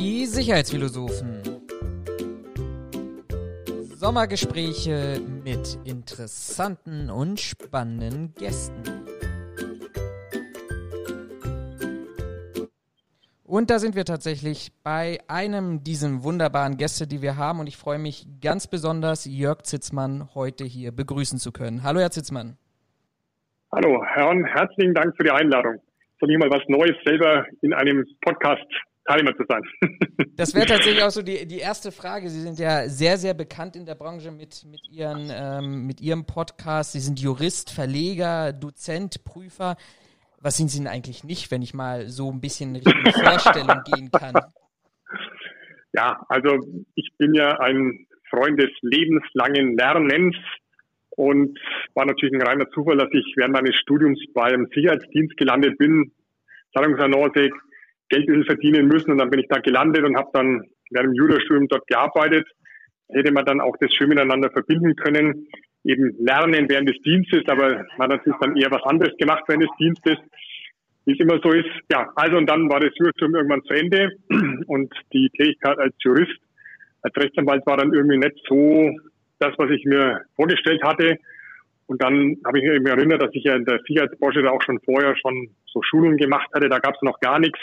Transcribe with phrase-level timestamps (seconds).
[0.00, 1.42] Die Sicherheitsphilosophen.
[3.82, 8.82] Sommergespräche mit interessanten und spannenden Gästen.
[13.44, 17.60] Und da sind wir tatsächlich bei einem dieser wunderbaren Gäste, die wir haben.
[17.60, 21.82] Und ich freue mich ganz besonders, Jörg Zitzmann heute hier begrüßen zu können.
[21.82, 22.56] Hallo, Herr Zitzmann.
[23.70, 25.74] Hallo, Herr herzlichen Dank für die Einladung.
[26.20, 28.64] Soll ich mal was Neues selber in einem Podcast
[29.10, 29.62] Teilnehmer zu sein.
[30.36, 32.28] das wäre tatsächlich auch so die, die erste Frage.
[32.28, 36.26] Sie sind ja sehr, sehr bekannt in der Branche mit, mit, ihren, ähm, mit Ihrem
[36.26, 36.92] Podcast.
[36.92, 39.76] Sie sind Jurist, Verleger, Dozent, Prüfer.
[40.40, 43.82] Was sind Sie denn eigentlich nicht, wenn ich mal so ein bisschen in Richtung Vorstellung
[43.92, 44.34] gehen kann?
[45.92, 46.58] Ja, also
[46.94, 50.36] ich bin ja ein Freund des lebenslangen Lernens
[51.10, 51.58] und
[51.94, 56.12] war natürlich ein reiner Zufall, dass ich während meines Studiums beim Sicherheitsdienst gelandet bin,
[56.72, 57.50] Zahlungsannonce,
[58.10, 61.10] Geld ein bisschen verdienen müssen und dann bin ich da gelandet und habe dann während
[61.10, 62.46] dem Jurastudium dort gearbeitet.
[63.08, 65.46] Hätte man dann auch das schön miteinander verbinden können,
[65.84, 69.64] eben lernen während des Dienstes, aber man hat natürlich dann eher was anderes gemacht während
[69.64, 70.18] des Dienstes,
[71.06, 71.70] wie es immer so ist.
[71.90, 74.10] Ja, also und dann war das Jurastudium irgendwann zu Ende
[74.66, 76.38] und die Tätigkeit als Jurist,
[77.02, 78.90] als Rechtsanwalt war dann irgendwie nicht so
[79.38, 81.16] das, was ich mir vorgestellt hatte.
[81.86, 84.78] Und dann habe ich mich erinnert, dass ich ja in der Sicherheitsbranche da auch schon
[84.84, 86.68] vorher schon so Schulungen gemacht hatte.
[86.68, 87.58] Da gab es noch gar nichts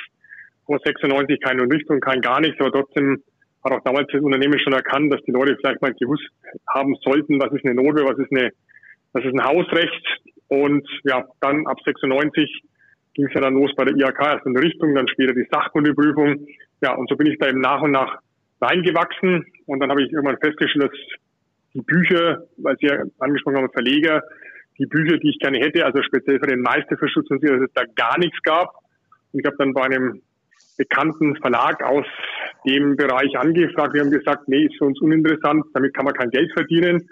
[0.68, 3.24] vor 96 keine Unterrichtung, kein gar nichts, aber trotzdem
[3.64, 6.30] hat auch damals das Unternehmen schon erkannt, dass die Leute vielleicht mal gewusst
[6.70, 8.52] haben sollten, was ist eine Note, was ist eine,
[9.14, 10.06] was ist ein Hausrecht.
[10.50, 12.62] Und ja, dann ab 96
[13.14, 16.46] ging es ja dann los bei der IHK, erst in Richtung, dann später die Sachkundeprüfung.
[16.82, 18.20] Ja, und so bin ich da eben nach und nach
[18.62, 19.46] reingewachsen.
[19.66, 21.00] Und dann habe ich irgendwann festgestellt, dass
[21.74, 24.22] die Bücher, weil Sie ja angesprochen haben, Verleger,
[24.78, 27.62] die Bücher, die ich gerne hätte, also speziell für den Meister für Schutz und Sicherheit,
[27.62, 28.70] dass es da gar nichts gab.
[29.34, 30.22] Und ich habe dann bei einem
[30.78, 32.06] bekannten Verlag aus
[32.66, 33.94] dem Bereich angefragt.
[33.94, 37.10] Wir haben gesagt, nee, ist für uns uninteressant, damit kann man kein Geld verdienen.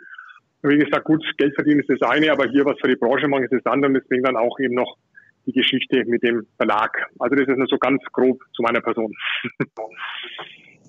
[0.61, 3.28] Und wie gesagt, gut, Geld verdienen ist das eine, aber hier was für die Branche
[3.28, 4.97] machen ist das andere und deswegen dann auch eben noch
[5.45, 7.07] die Geschichte mit dem Verlag.
[7.19, 9.13] Also das ist nur so ganz grob zu meiner Person.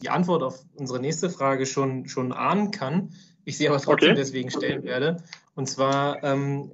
[0.02, 3.10] Die Antwort auf unsere nächste Frage schon, schon ahnen kann,
[3.44, 4.18] ich sie aber trotzdem okay.
[4.18, 5.16] deswegen stellen werde.
[5.54, 6.70] Und zwar, ähm,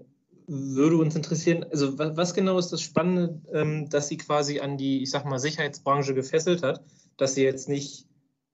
[0.46, 5.02] würde uns interessieren, also was, genau ist das Spannende, ähm, dass sie quasi an die,
[5.02, 6.84] ich sag mal, Sicherheitsbranche gefesselt hat,
[7.16, 8.06] dass sie jetzt nicht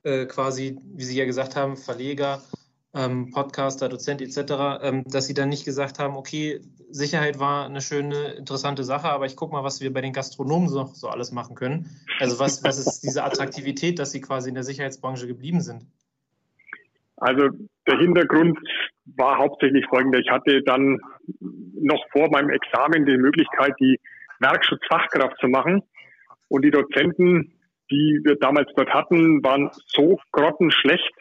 [0.03, 2.43] äh, quasi, wie Sie ja gesagt haben, Verleger,
[2.95, 6.61] ähm, Podcaster, Dozent etc., ähm, dass sie dann nicht gesagt haben, okay,
[6.91, 10.69] Sicherheit war eine schöne, interessante Sache, aber ich gucke mal, was wir bei den Gastronomen
[10.69, 11.91] so, so alles machen können.
[12.19, 15.85] Also was, was ist diese Attraktivität, dass sie quasi in der Sicherheitsbranche geblieben sind?
[17.17, 17.49] Also
[17.87, 18.59] der Hintergrund
[19.17, 20.19] war hauptsächlich folgender.
[20.19, 20.99] Ich hatte dann
[21.41, 23.99] noch vor meinem Examen die Möglichkeit, die
[24.41, 25.83] Werkschutzfachkraft zu machen.
[26.49, 27.53] Und die Dozenten,
[27.91, 31.15] die wir damals dort hatten, waren so grottenschlecht,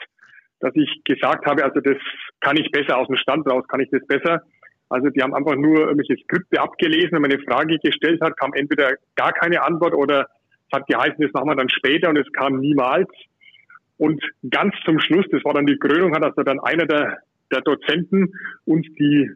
[0.60, 1.98] dass ich gesagt habe, also das
[2.40, 4.42] kann ich besser aus dem Stand raus, kann ich das besser.
[4.90, 7.12] Also die haben einfach nur irgendwelche Skripte abgelesen.
[7.12, 10.28] Wenn man eine Frage gestellt hat, kam entweder gar keine Antwort oder
[10.70, 13.10] es hat geheißen, das machen wir dann später und es kam niemals.
[13.98, 17.18] Und ganz zum Schluss, das war dann die Krönung, hat also dann einer der,
[17.52, 18.34] der Dozenten
[18.66, 19.30] uns die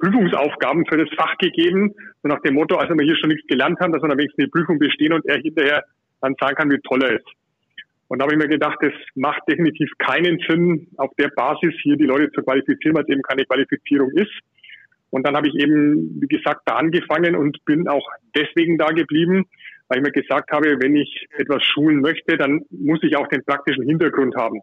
[0.00, 3.78] Prüfungsaufgaben für das Fach gegeben, so nach dem Motto, also wir hier schon nichts gelernt
[3.80, 5.84] haben, dass wir dann wenigstens die Prüfung bestehen und er hinterher
[6.20, 7.28] dann sagen kann, wie toll er ist.
[8.08, 11.96] Und da habe ich mir gedacht, das macht definitiv keinen Sinn, auf der Basis hier
[11.96, 14.32] die Leute zu qualifizieren, weil es eben keine Qualifizierung ist.
[15.10, 19.46] Und dann habe ich eben, wie gesagt, da angefangen und bin auch deswegen da geblieben,
[19.88, 23.44] weil ich mir gesagt habe, wenn ich etwas schulen möchte, dann muss ich auch den
[23.44, 24.60] praktischen Hintergrund haben.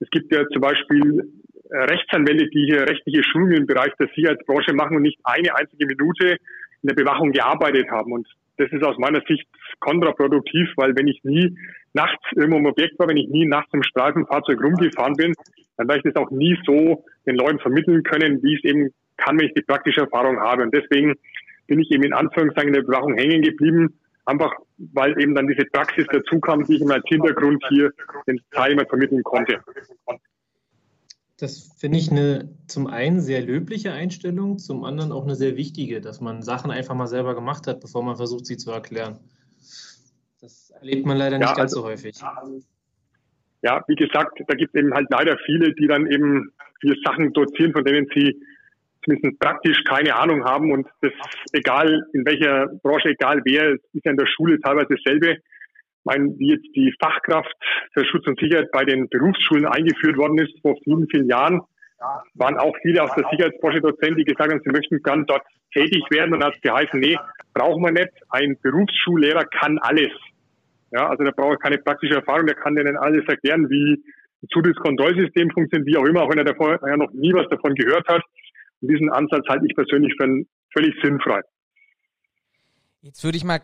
[0.00, 1.30] Es gibt ja zum Beispiel
[1.70, 6.36] Rechtsanwälte, die hier rechtliche Schulungen im Bereich der Sicherheitsbranche machen und nicht eine einzige Minute
[6.82, 8.12] in der Bewachung gearbeitet haben.
[8.12, 8.28] Und
[8.58, 9.46] das ist aus meiner Sicht
[9.80, 11.56] kontraproduktiv, weil wenn ich nie
[11.92, 15.34] nachts irgendwo im Objekt war, wenn ich nie nachts im Streifenfahrzeug rumgefahren bin,
[15.76, 19.38] dann werde ich das auch nie so den Leuten vermitteln können, wie es eben kann,
[19.38, 20.62] wenn ich die praktische Erfahrung habe.
[20.62, 21.14] Und deswegen
[21.66, 23.94] bin ich eben in Anführungszeichen in der Bewachung hängen geblieben
[24.26, 24.52] einfach
[24.92, 27.92] weil eben dann diese Praxis dazu kam, die ich mir als Hintergrund hier
[28.26, 29.60] den Teilnehmern vermitteln konnte.
[31.38, 36.00] Das finde ich eine zum einen sehr löbliche Einstellung, zum anderen auch eine sehr wichtige,
[36.00, 39.18] dass man Sachen einfach mal selber gemacht hat, bevor man versucht, sie zu erklären.
[40.40, 42.16] Das erlebt man leider nicht ja, ganz also, so häufig.
[43.62, 47.32] Ja, wie gesagt, da gibt es eben halt leider viele, die dann eben viele Sachen
[47.32, 48.40] dozieren, von denen sie
[49.04, 51.12] zumindest praktisch keine Ahnung haben und das
[51.52, 55.36] egal in welcher Branche, egal wer, ist ja in der Schule teilweise dasselbe.
[56.06, 57.52] Meine, wie jetzt die Fachkraft
[57.92, 61.60] für Schutz und Sicherheit bei den Berufsschulen eingeführt worden ist vor vielen, vielen Jahren,
[62.34, 65.42] waren auch viele aus der Sicherheitsbranche Dozenten, die gesagt haben, sie möchten gern dort
[65.74, 67.16] tätig werden und hat geheißen, nee,
[67.54, 68.10] brauchen wir nicht.
[68.30, 70.12] Ein Berufsschullehrer kann alles.
[70.92, 73.94] Ja, also der braucht keine praktische Erfahrung, der kann denen alles erklären, wie
[74.42, 77.74] ein Zutrittskontrollsystem funktioniert, wie auch immer, auch wenn er davor ja noch nie was davon
[77.74, 78.22] gehört hat.
[78.80, 81.40] Und diesen Ansatz halte ich persönlich für völlig sinnfrei.
[83.00, 83.60] Jetzt würde ich mal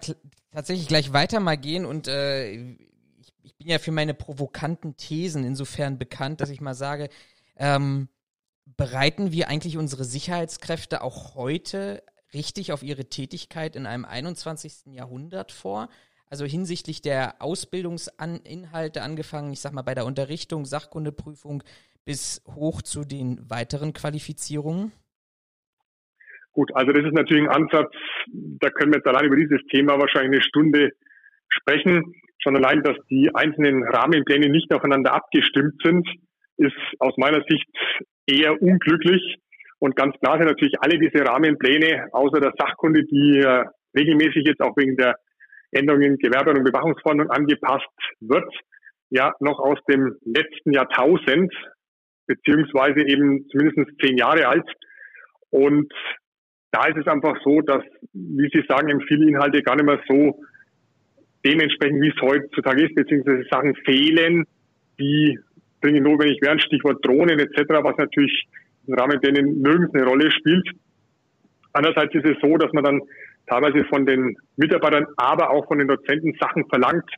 [0.50, 5.44] tatsächlich gleich weiter mal gehen und äh, ich, ich, bin ja für meine provokanten Thesen
[5.44, 7.08] insofern bekannt, dass ich mal sage,
[7.56, 8.08] ähm,
[8.76, 12.02] bereiten wir eigentlich unsere Sicherheitskräfte auch heute
[12.32, 14.86] richtig auf ihre Tätigkeit in einem 21.
[14.92, 15.88] Jahrhundert vor?
[16.26, 21.62] Also hinsichtlich der Ausbildungsinhalte angefangen, ich sag mal bei der Unterrichtung, Sachkundeprüfung
[22.04, 24.92] bis hoch zu den weiteren Qualifizierungen?
[26.52, 27.92] Gut, also das ist natürlich ein Ansatz,
[28.26, 30.90] da können wir jetzt allein über dieses Thema wahrscheinlich eine Stunde
[31.48, 32.14] sprechen.
[32.42, 36.06] Schon allein, dass die einzelnen Rahmenpläne nicht aufeinander abgestimmt sind,
[36.58, 37.68] ist aus meiner Sicht
[38.26, 39.36] eher unglücklich.
[39.78, 43.64] Und ganz klar sind natürlich alle diese Rahmenpläne, außer der Sachkunde, die äh,
[43.96, 45.16] regelmäßig jetzt auch wegen der
[45.70, 47.88] Änderungen Gewerbe- und Bewachungsverordnung angepasst
[48.20, 48.52] wird,
[49.10, 51.52] ja noch aus dem letzten Jahrtausend,
[52.26, 54.68] beziehungsweise eben zumindest zehn Jahre alt.
[55.50, 55.92] Und
[56.72, 57.82] da ist es einfach so, dass,
[58.12, 60.40] wie Sie sagen, eben viele Inhalte gar nicht mehr so
[61.44, 64.46] dementsprechend, wie es heutzutage ist, beziehungsweise Sachen fehlen,
[64.98, 65.38] die
[65.82, 68.46] dringend notwendig wären, Stichwort Drohnen etc., was natürlich
[68.86, 70.68] im Rahmen denen nirgends eine Rolle spielt.
[71.72, 73.00] Andererseits ist es so, dass man dann
[73.46, 77.08] teilweise von den Mitarbeitern, aber auch von den Dozenten Sachen verlangt,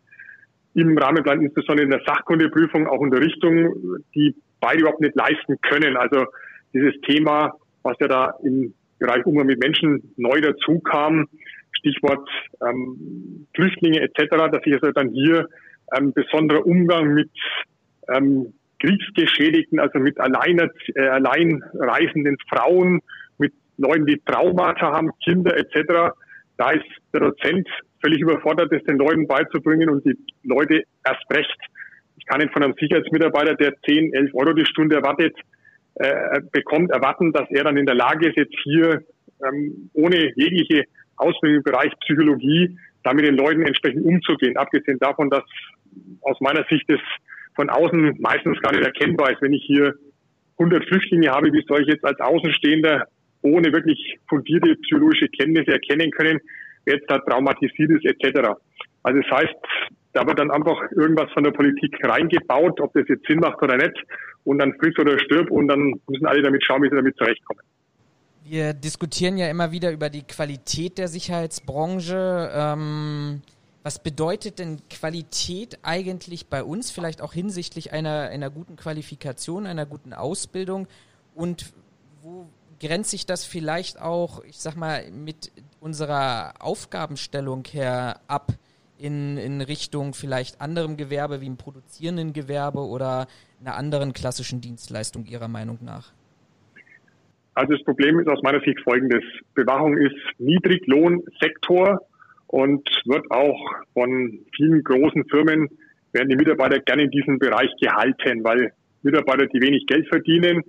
[0.75, 5.97] im Rahmenplan, insbesondere in der Sachkundeprüfung, auch Unterrichtung, die beide überhaupt nicht leisten können.
[5.97, 6.27] Also
[6.73, 7.53] dieses Thema,
[7.85, 8.75] was ja da im
[9.05, 11.29] Bereich Umgang mit Menschen neu dazu kam,
[11.79, 12.27] Stichwort
[12.67, 15.47] ähm, Flüchtlinge etc., dass sich also dann hier
[15.97, 17.31] ähm, besonderer Umgang mit
[18.15, 23.01] ähm, Kriegsgeschädigten, also mit alleine, äh, alleinreisenden Frauen,
[23.39, 26.15] mit Leuten, die Traumata haben, Kinder etc.,
[26.57, 27.69] da ist der Dozent
[28.01, 31.59] völlig überfordert, das den Leuten beizubringen und die Leute erst recht.
[32.17, 35.35] Ich kann nicht von einem Sicherheitsmitarbeiter, der 10, 11 Euro die Stunde erwartet,
[35.97, 39.03] äh, bekommt, erwarten, dass er dann in der Lage ist, jetzt hier
[39.47, 40.85] ähm, ohne jegliche
[41.17, 44.57] Ausbildung im Bereich Psychologie da mit den Leuten entsprechend umzugehen.
[44.57, 45.45] Abgesehen davon, dass
[46.23, 47.01] aus meiner Sicht es
[47.55, 49.95] von außen meistens gar nicht erkennbar ist, wenn ich hier
[50.59, 53.07] 100 Flüchtlinge habe, wie soll ich jetzt als Außenstehender
[53.43, 56.41] ohne wirklich fundierte psychologische Kenntnisse erkennen können,
[56.85, 58.51] wer jetzt da traumatisiert ist etc.
[59.03, 59.55] Also das heißt,
[60.15, 63.77] da wird dann einfach irgendwas von der Politik reingebaut, ob das jetzt Sinn macht oder
[63.77, 63.95] nicht,
[64.45, 67.61] und dann friss oder stirb und dann müssen alle damit schauen, wie sie damit zurechtkommen.
[68.45, 72.51] Wir diskutieren ja immer wieder über die Qualität der Sicherheitsbranche.
[72.55, 73.43] Ähm,
[73.83, 79.87] was bedeutet denn Qualität eigentlich bei uns, vielleicht auch hinsichtlich einer, einer guten Qualifikation, einer
[79.87, 80.87] guten Ausbildung?
[81.35, 81.73] Und
[82.23, 82.47] wo
[82.81, 85.51] grenzt sich das vielleicht auch, ich sag mal, mit
[85.81, 88.53] unserer Aufgabenstellung her ab
[89.05, 93.27] in, in Richtung vielleicht anderem Gewerbe wie im produzierenden Gewerbe oder
[93.61, 96.13] einer anderen klassischen Dienstleistung Ihrer Meinung nach?
[97.53, 99.23] Also das Problem ist aus meiner Sicht folgendes.
[99.55, 102.01] Bewachung ist Niedriglohnsektor
[102.47, 103.61] und wird auch
[103.93, 105.69] von vielen großen Firmen
[106.13, 108.73] werden die Mitarbeiter gerne in diesem Bereich gehalten, weil
[109.03, 110.63] Mitarbeiter, die wenig Geld verdienen,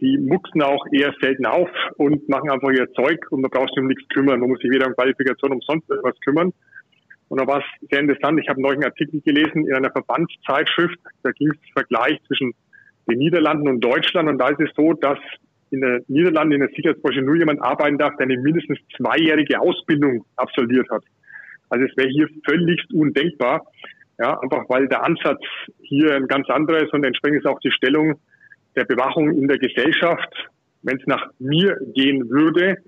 [0.00, 3.78] die mucksen auch eher selten auf und machen einfach ihr Zeug und man braucht sich
[3.78, 4.40] um nichts kümmern.
[4.40, 6.52] Man muss sich weder um Qualifikation umsonst etwas kümmern.
[7.28, 8.40] Und da war es sehr interessant.
[8.40, 10.98] Ich habe neulich einen Artikel gelesen in einer Verbandszeitschrift.
[11.22, 12.52] Da ging es Vergleich zwischen
[13.08, 14.28] den Niederlanden und Deutschland.
[14.28, 15.18] Und da ist es so, dass
[15.70, 20.24] in den Niederlanden in der Sicherheitsbranche nur jemand arbeiten darf, der eine mindestens zweijährige Ausbildung
[20.36, 21.04] absolviert hat.
[21.68, 23.66] Also es wäre hier völligst undenkbar.
[24.18, 25.40] Ja, einfach weil der Ansatz
[25.80, 28.18] hier ein ganz anderer ist und entsprechend ist auch die Stellung
[28.74, 30.48] der Bewachung in der Gesellschaft.
[30.82, 32.78] Wenn es nach mir gehen würde,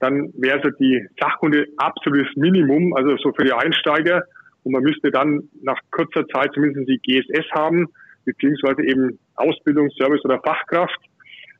[0.00, 4.24] dann wäre so die Sachkunde absolutes Minimum, also so für die Einsteiger.
[4.62, 7.86] Und man müsste dann nach kurzer Zeit zumindest die GSS haben,
[8.24, 10.98] beziehungsweise eben Ausbildung, Service oder Fachkraft.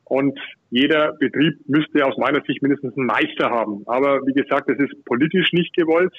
[0.05, 0.37] Und
[0.71, 3.83] jeder Betrieb müsste aus meiner Sicht mindestens einen Meister haben.
[3.85, 6.13] Aber wie gesagt, das ist politisch nicht gewollt.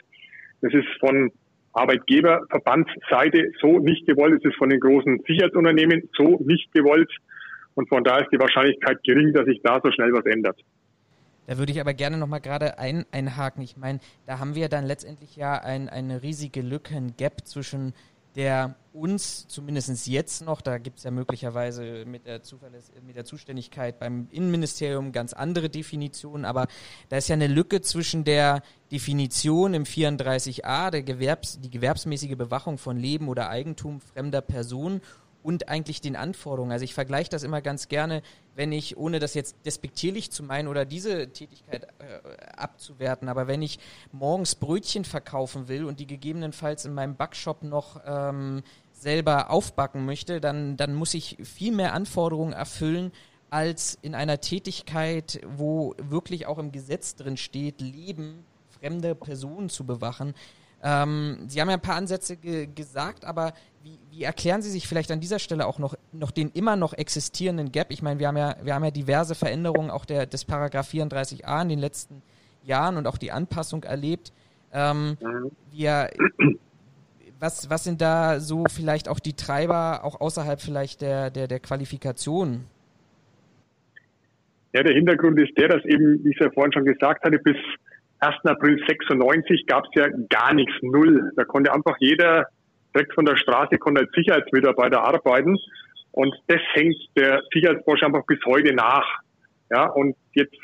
[0.61, 1.31] Das ist von
[1.73, 4.41] Arbeitgeberverbandsseite so nicht gewollt.
[4.43, 7.11] Es ist von den großen Sicherheitsunternehmen so nicht gewollt.
[7.75, 10.59] Und von daher ist die Wahrscheinlichkeit gering, dass sich da so schnell was ändert.
[11.47, 13.63] Da würde ich aber gerne nochmal gerade ein, einhaken.
[13.63, 17.95] Ich meine, da haben wir dann letztendlich ja ein, eine riesige Lücke, ein Gap zwischen
[18.35, 22.41] der uns, zumindest jetzt noch, da gibt es ja möglicherweise mit der,
[23.07, 26.67] mit der Zuständigkeit beim Innenministerium ganz andere Definitionen, aber
[27.09, 32.79] da ist ja eine Lücke zwischen der Definition im 34a, der Gewerbs-, die gewerbsmäßige Bewachung
[32.79, 35.01] von Leben oder Eigentum fremder Personen
[35.43, 36.73] und eigentlich den Anforderungen.
[36.73, 38.23] Also ich vergleiche das immer ganz gerne,
[38.55, 43.63] wenn ich, ohne das jetzt despektierlich zu meinen oder diese Tätigkeit äh, abzuwerten, aber wenn
[43.63, 43.79] ich
[44.13, 50.41] morgens Brötchen verkaufen will und die gegebenenfalls in meinem Backshop noch ähm, selber aufbacken möchte,
[50.41, 53.13] dann, dann muss ich viel mehr Anforderungen erfüllen,
[53.51, 59.85] als in einer Tätigkeit, wo wirklich auch im Gesetz drin steht, Leben fremde Personen zu
[59.85, 60.35] bewachen.
[60.83, 64.87] Ähm, Sie haben ja ein paar Ansätze ge gesagt, aber wie, wie, erklären Sie sich
[64.87, 67.89] vielleicht an dieser Stelle auch noch, noch den immer noch existierenden Gap?
[67.91, 71.63] Ich meine, wir haben ja, wir haben ja diverse Veränderungen auch der, des Paragraph 34a
[71.63, 72.23] in den letzten
[72.65, 74.33] Jahren und auch die Anpassung erlebt.
[74.73, 75.19] Ähm,
[75.71, 76.11] wir,
[77.41, 81.61] was, was sind da so vielleicht auch die Treiber, auch außerhalb vielleicht der, der, der
[81.61, 82.65] Qualifikation?
[84.73, 87.39] Ja, der Hintergrund ist der, dass eben, wie ich es ja vorhin schon gesagt hatte,
[87.39, 87.57] bis
[88.21, 88.37] 1.
[88.45, 91.33] April 96 gab es ja gar nichts, null.
[91.37, 92.47] Da konnte einfach jeder
[92.95, 95.59] direkt von der Straße konnte als Sicherheitsmitarbeiter arbeiten.
[96.13, 99.07] Und das hängt der Sicherheitsbranche einfach bis heute nach.
[99.71, 100.57] Ja, und jetzt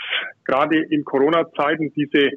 [0.44, 2.30] gerade in Corona-Zeiten diese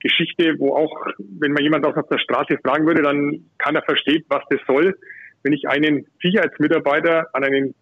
[0.00, 4.24] Geschichte, wo auch, wenn man jemand auf der Straße fragen würde, dann kann er verstehen,
[4.28, 4.96] was das soll.
[5.42, 7.74] Wenn ich einen Sicherheitsmitarbeiter an einen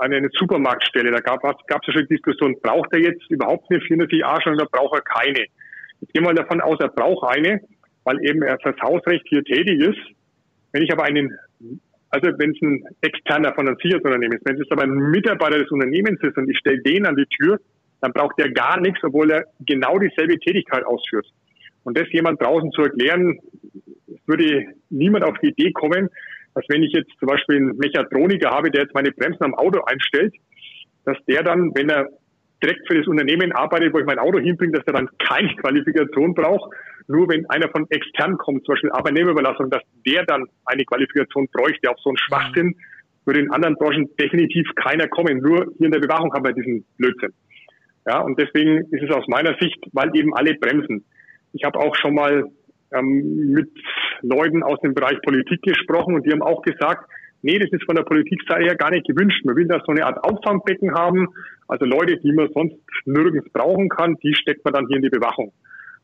[0.00, 1.10] an eine Supermarktstelle.
[1.10, 5.02] Da gab es ja schon Diskussion, braucht er jetzt überhaupt eine 404a oder braucht er
[5.02, 5.44] keine?
[6.00, 7.60] Jetzt gehen wir davon aus, er braucht eine,
[8.04, 9.98] weil eben er fürs Hausrecht hier tätig ist.
[10.72, 11.36] Wenn ich aber einen,
[12.10, 15.70] also wenn es ein externer von einem Sicherheitsunternehmen ist, wenn es aber ein Mitarbeiter des
[15.70, 17.58] Unternehmens ist und ich stelle den an die Tür,
[18.00, 21.26] dann braucht er gar nichts, obwohl er genau dieselbe Tätigkeit ausführt.
[21.84, 23.38] Und das jemand draußen zu erklären,
[24.26, 26.08] würde niemand auf die Idee kommen,
[26.54, 29.80] dass wenn ich jetzt zum Beispiel einen Mechatroniker habe, der jetzt meine Bremsen am Auto
[29.84, 30.34] einstellt,
[31.04, 32.08] dass der dann, wenn er
[32.62, 36.34] direkt für das Unternehmen arbeitet, wo ich mein Auto hinbringe, dass er dann keine Qualifikation
[36.34, 36.72] braucht.
[37.08, 41.90] Nur wenn einer von extern kommt, zum Beispiel Arbeitnehmerüberlassung, dass der dann eine Qualifikation bräuchte.
[41.90, 42.76] Auf so einen Schwachsinn
[43.24, 45.38] würde in anderen Branchen definitiv keiner kommen.
[45.38, 47.32] Nur hier in der Bewachung haben wir diesen Blödsinn.
[48.06, 51.04] Ja, und deswegen ist es aus meiner Sicht, weil eben alle bremsen.
[51.52, 52.44] Ich habe auch schon mal
[52.92, 53.70] ähm, mit
[54.22, 57.10] Leuten aus dem Bereich Politik gesprochen und die haben auch gesagt,
[57.42, 59.44] nee, das ist von der Politikseite her gar nicht gewünscht.
[59.44, 61.28] Man will da so eine Art Auffangbecken haben,
[61.68, 65.10] also Leute, die man sonst nirgends brauchen kann, die steckt man dann hier in die
[65.10, 65.52] Bewachung.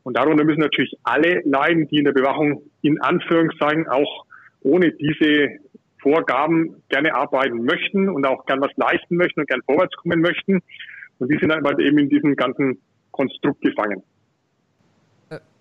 [0.02, 4.24] Und darunter müssen natürlich alle leiden, die in der Bewachung in Anführungszeichen auch
[4.60, 5.58] ohne diese
[6.00, 10.60] Vorgaben gerne arbeiten möchten und auch gern was leisten möchten und gern vorwärts kommen möchten.
[11.18, 14.02] Und die sind dann halt eben in diesem ganzen Konstrukt gefangen.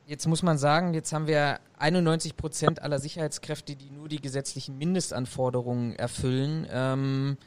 [0.08, 4.78] Jetzt muss man sagen, jetzt haben wir 91 Prozent aller Sicherheitskräfte, die nur die gesetzlichen
[4.78, 6.68] Mindestanforderungen erfüllen.
[6.72, 7.38] Ähm,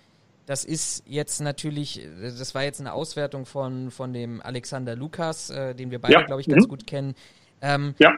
[0.47, 5.75] das ist jetzt natürlich, das war jetzt eine Auswertung von, von dem Alexander Lukas, äh,
[5.75, 6.23] den wir beide, ja.
[6.23, 6.69] glaube ich, ganz mhm.
[6.69, 7.15] gut kennen.
[7.61, 8.13] Ähm, ja.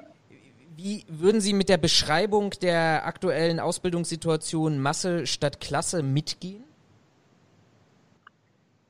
[0.76, 6.64] Wie würden Sie mit der Beschreibung der aktuellen Ausbildungssituation Masse statt Klasse mitgehen?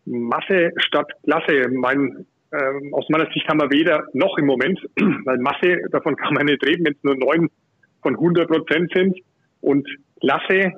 [0.05, 1.69] Masse statt Klasse.
[1.71, 4.81] Mein ähm, aus meiner Sicht haben wir weder noch im Moment,
[5.25, 7.49] weil Masse, davon kann man nicht reden, wenn es nur neun
[8.03, 9.19] von 100 Prozent sind.
[9.61, 9.89] Und
[10.21, 10.73] Klasse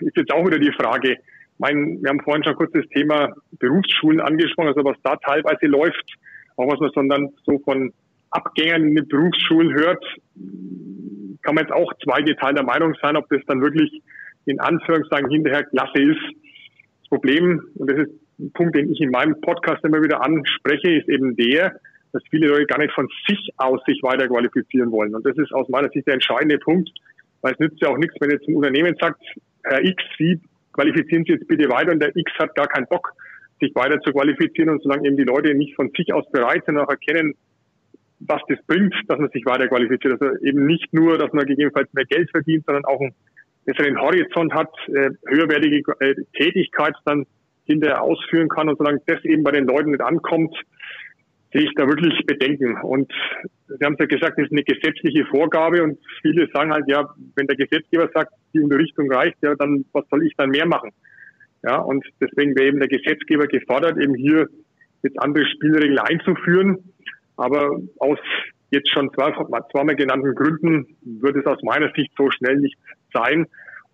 [0.00, 1.16] ist jetzt auch wieder die Frage.
[1.58, 6.14] Mein, wir haben vorhin schon kurz das Thema Berufsschulen angesprochen, also was da teilweise läuft,
[6.56, 7.92] auch was man dann so von
[8.30, 10.04] Abgängern in den Berufsschulen hört,
[11.42, 14.02] kann man jetzt auch zweigeteilter Meinung sein, ob das dann wirklich
[14.44, 16.20] in Anführungszeichen hinterher Klasse ist.
[17.00, 21.08] Das Problem, und das ist Punkt, den ich in meinem Podcast immer wieder anspreche, ist
[21.08, 21.78] eben der,
[22.12, 25.14] dass viele Leute gar nicht von sich aus sich weiter qualifizieren wollen.
[25.14, 26.90] Und das ist aus meiner Sicht der entscheidende Punkt,
[27.42, 29.22] weil es nützt ja auch nichts, wenn jetzt ein Unternehmen sagt,
[29.64, 30.40] Herr X, Sie
[30.72, 33.12] qualifizieren Sie jetzt bitte weiter und der X hat gar keinen Bock,
[33.60, 36.78] sich weiter zu qualifizieren und solange eben die Leute nicht von sich aus bereit sind,
[36.78, 37.34] auch erkennen,
[38.20, 40.20] was das bringt, dass man sich weiter qualifiziert.
[40.20, 43.14] Also eben nicht nur, dass man gegebenenfalls mehr Geld verdient, sondern auch einen
[43.64, 47.26] besseren Horizont hat, äh, höherwertige äh, Tätigkeit dann
[47.66, 48.68] hinterher ausführen kann.
[48.68, 50.56] Und solange das eben bei den Leuten nicht ankommt,
[51.52, 52.76] sehe ich da wirklich Bedenken.
[52.80, 53.12] Und
[53.68, 57.08] Sie haben es ja gesagt, das ist eine gesetzliche Vorgabe und viele sagen halt, ja,
[57.34, 60.90] wenn der Gesetzgeber sagt, die Unterrichtung reicht, ja, dann was soll ich dann mehr machen?
[61.64, 64.48] Ja, und deswegen wäre eben der Gesetzgeber gefordert, eben hier
[65.02, 66.92] jetzt andere Spielregeln einzuführen.
[67.36, 68.18] Aber aus
[68.70, 69.32] jetzt schon zwei,
[69.72, 72.76] zweimal genannten Gründen wird es aus meiner Sicht so schnell nicht
[73.12, 73.46] sein.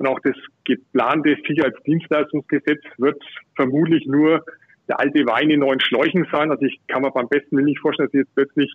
[0.03, 3.23] Und auch das geplante Sicherheitsdienstleistungsgesetz wird
[3.55, 4.45] vermutlich nur
[4.89, 6.51] der alte Wein in neuen Schläuchen sein.
[6.51, 8.73] Also ich kann mir beim besten Willen nicht vorstellen, dass jetzt plötzlich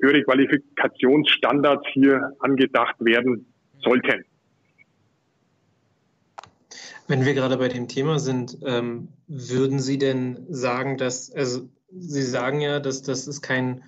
[0.00, 4.24] höhere Qualifikationsstandards hier angedacht werden sollten.
[7.08, 12.22] Wenn wir gerade bei dem Thema sind, ähm, würden Sie denn sagen, dass, also Sie
[12.22, 13.82] sagen ja, dass das ist kein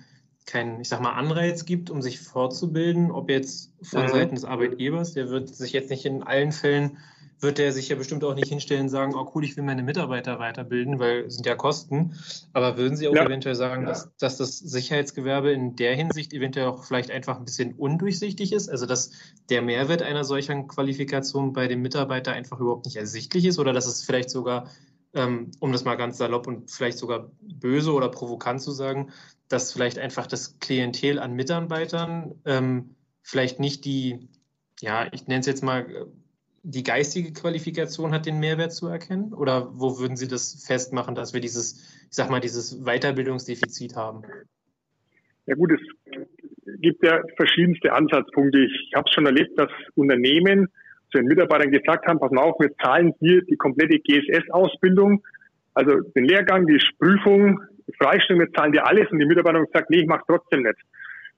[0.45, 4.09] keinen, ich sag mal, Anreiz gibt, um sich fortzubilden, ob jetzt von mhm.
[4.09, 6.97] Seiten des Arbeitgebers, der wird sich jetzt nicht in allen Fällen
[7.43, 9.83] wird er sich ja bestimmt auch nicht hinstellen und sagen, oh cool, ich will meine
[9.83, 12.15] Mitarbeiter weiterbilden, weil es sind ja Kosten.
[12.53, 13.25] Aber würden Sie auch ja.
[13.25, 17.73] eventuell sagen, dass, dass das Sicherheitsgewerbe in der Hinsicht eventuell auch vielleicht einfach ein bisschen
[17.73, 18.69] undurchsichtig ist?
[18.69, 19.11] Also dass
[19.49, 23.85] der Mehrwert einer solchen Qualifikation bei dem Mitarbeiter einfach überhaupt nicht ersichtlich ist oder dass
[23.85, 24.69] es vielleicht sogar
[25.13, 29.11] ähm, um das mal ganz salopp und vielleicht sogar böse oder provokant zu sagen,
[29.47, 34.27] dass vielleicht einfach das Klientel an Mitarbeitern ähm, vielleicht nicht die,
[34.81, 36.07] ja, ich nenne es jetzt mal,
[36.63, 39.33] die geistige Qualifikation hat, den Mehrwert zu erkennen?
[39.33, 44.23] Oder wo würden Sie das festmachen, dass wir dieses, ich sag mal, dieses Weiterbildungsdefizit haben?
[45.45, 45.81] Ja gut, es
[46.79, 48.59] gibt ja verschiedenste Ansatzpunkte.
[48.59, 50.69] Ich habe schon erlebt, dass Unternehmen
[51.13, 55.23] zu den Mitarbeitern gesagt haben, pass mal auf, wir zahlen hier die komplette GSS-Ausbildung,
[55.75, 59.65] also den Lehrgang, die Prüfung, die Freistellung, wir zahlen dir alles und die Mitarbeiter haben
[59.65, 60.77] gesagt, nee, ich mache trotzdem nicht.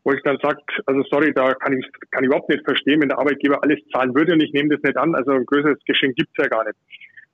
[0.03, 3.09] Wo ich dann sage, also sorry, da kann ich, kann ich überhaupt nicht verstehen, wenn
[3.09, 6.15] der Arbeitgeber alles zahlen würde und ich nehme das nicht an, also ein größeres Geschenk
[6.15, 6.77] gibt's ja gar nicht.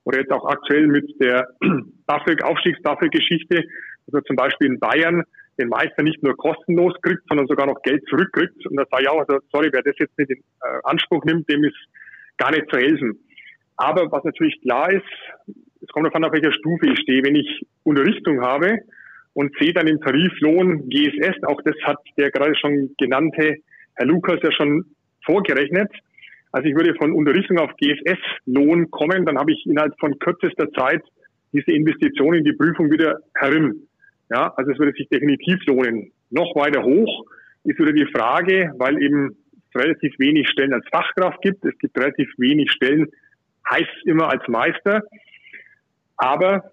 [0.03, 1.49] Oder jetzt auch aktuell mit der
[2.43, 3.63] Aufstiegstafelgeschichte,
[4.07, 5.23] also zum Beispiel in Bayern
[5.59, 8.65] den Meister nicht nur kostenlos kriegt, sondern sogar noch Geld zurückkriegt.
[8.65, 11.49] Und da sage ich auch, also sorry, wer das jetzt nicht in äh, Anspruch nimmt,
[11.49, 11.77] dem ist
[12.37, 13.19] gar nicht zu helfen.
[13.77, 15.03] Aber was natürlich klar ist,
[15.81, 17.23] es kommt davon, auf welcher Stufe ich stehe.
[17.23, 18.79] Wenn ich Unterrichtung habe
[19.33, 23.57] und sehe dann im Tariflohn GSS, auch das hat der gerade schon genannte
[23.95, 24.85] Herr Lukas ja schon
[25.25, 25.91] vorgerechnet.
[26.51, 31.01] Also ich würde von Unterrichtung auf GSS-Lohn kommen, dann habe ich innerhalb von kürzester Zeit
[31.53, 33.87] diese Investition in die Prüfung wieder herin.
[34.29, 36.11] Ja, also es würde sich definitiv lohnen.
[36.29, 37.25] Noch weiter hoch
[37.63, 39.35] ist wieder die Frage, weil eben
[39.75, 41.63] relativ wenig Stellen als Fachkraft gibt.
[41.65, 43.07] Es gibt relativ wenig Stellen,
[43.69, 45.03] heißt immer als Meister.
[46.17, 46.71] Aber,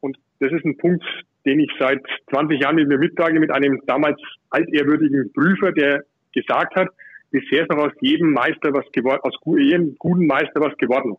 [0.00, 1.04] und das ist ein Punkt,
[1.46, 6.74] den ich seit 20 Jahren mit mir mittrage, mit einem damals altehrwürdigen Prüfer, der gesagt
[6.76, 6.88] hat,
[7.30, 11.16] bisher ist noch aus jedem Meister was geworden, aus jedem guten Meister was geworden.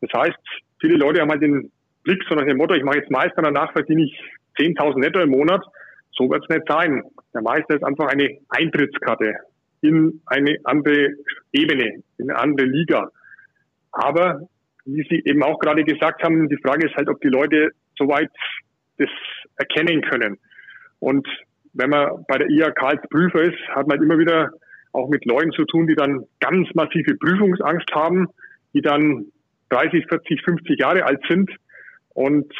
[0.00, 0.38] Das heißt,
[0.80, 1.70] viele Leute haben halt den
[2.04, 4.18] Blick so nach dem Motto, ich mache jetzt Meister, danach verdiene ich
[4.58, 5.62] 10.000 netto im Monat.
[6.12, 7.02] So wird es nicht sein.
[7.34, 9.34] Der Meister ist einfach eine Eintrittskarte
[9.82, 11.14] in eine andere
[11.52, 13.10] Ebene, in eine andere Liga.
[13.92, 14.48] Aber
[14.84, 18.30] wie Sie eben auch gerade gesagt haben, die Frage ist halt, ob die Leute soweit
[18.98, 19.08] das
[19.56, 20.38] erkennen können.
[20.98, 21.26] Und
[21.72, 24.50] wenn man bei der IHK als Prüfer ist, hat man halt immer wieder
[24.92, 28.28] auch mit Leuten zu tun, die dann ganz massive Prüfungsangst haben,
[28.74, 29.26] die dann
[29.70, 31.50] 30, 40, 50 Jahre alt sind
[32.10, 32.52] und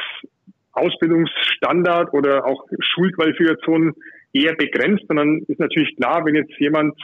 [0.73, 3.95] Ausbildungsstandard oder auch Schulqualifikation
[4.33, 5.05] eher begrenzt.
[5.09, 6.95] Dann ist natürlich klar, wenn jetzt jemand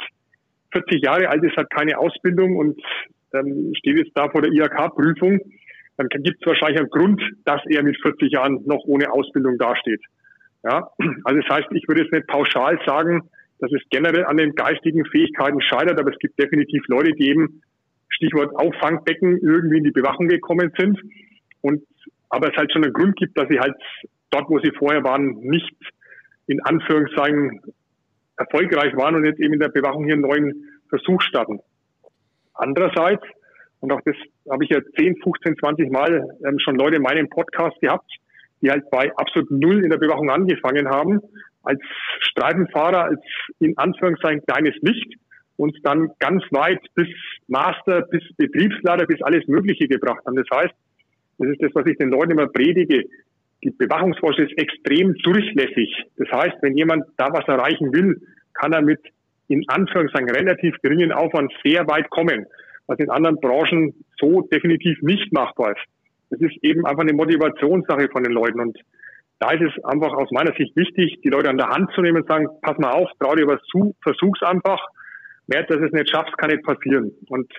[0.72, 2.80] 40 Jahre alt ist, hat keine Ausbildung und
[3.32, 5.40] ähm, steht jetzt da vor der IHK-Prüfung,
[5.96, 10.02] dann gibt es wahrscheinlich einen Grund, dass er mit 40 Jahren noch ohne Ausbildung dasteht.
[10.62, 10.90] Ja,
[11.24, 13.22] also das heißt, ich würde jetzt nicht pauschal sagen,
[13.60, 17.62] dass es generell an den geistigen Fähigkeiten scheitert, aber es gibt definitiv Leute, die eben
[18.08, 21.00] Stichwort Auffangbecken irgendwie in die Bewachung gekommen sind
[21.62, 21.82] und
[22.28, 23.74] aber es halt schon einen Grund gibt, dass sie halt
[24.30, 25.72] dort, wo sie vorher waren, nicht
[26.46, 27.60] in Anführungszeichen
[28.36, 31.60] erfolgreich waren und jetzt eben in der Bewachung hier einen neuen Versuch starten.
[32.54, 33.24] Andererseits,
[33.80, 34.16] und auch das
[34.50, 38.10] habe ich ja 10, 15, 20 Mal ähm, schon Leute in meinem Podcast gehabt,
[38.62, 41.20] die halt bei absolut null in der Bewachung angefangen haben,
[41.62, 41.80] als
[42.20, 43.20] Streifenfahrer, als
[43.58, 45.14] in Anführungszeichen kleines Licht
[45.56, 47.08] und dann ganz weit bis
[47.48, 50.36] Master, bis Betriebsleiter, bis alles Mögliche gebracht haben.
[50.36, 50.74] Das heißt,
[51.38, 53.04] das ist das, was ich den Leuten immer predige.
[53.64, 56.04] Die Bewachungsforschung ist extrem durchlässig.
[56.16, 58.20] Das heißt, wenn jemand da was erreichen will,
[58.54, 59.00] kann er mit
[59.48, 62.46] in Anführungszeichen relativ geringen Aufwand sehr weit kommen,
[62.86, 65.84] was in anderen Branchen so definitiv nicht machbar ist.
[66.30, 68.78] Das ist eben einfach eine Motivationssache von den Leuten und
[69.38, 72.22] da ist es einfach aus meiner Sicht wichtig, die Leute an der Hand zu nehmen
[72.22, 74.80] und sagen, pass mal auf, trau dir was zu, versuch's einfach.
[75.46, 77.12] Mehr, dass es nicht schaffst, kann nicht passieren.
[77.28, 77.52] Und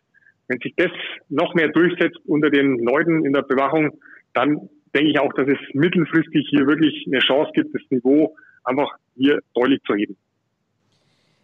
[0.47, 0.91] wenn sich das
[1.29, 3.99] noch mehr durchsetzt unter den Leuten in der Bewachung,
[4.33, 8.89] dann denke ich auch, dass es mittelfristig hier wirklich eine Chance gibt, das Niveau einfach
[9.15, 10.17] hier deutlich zu heben.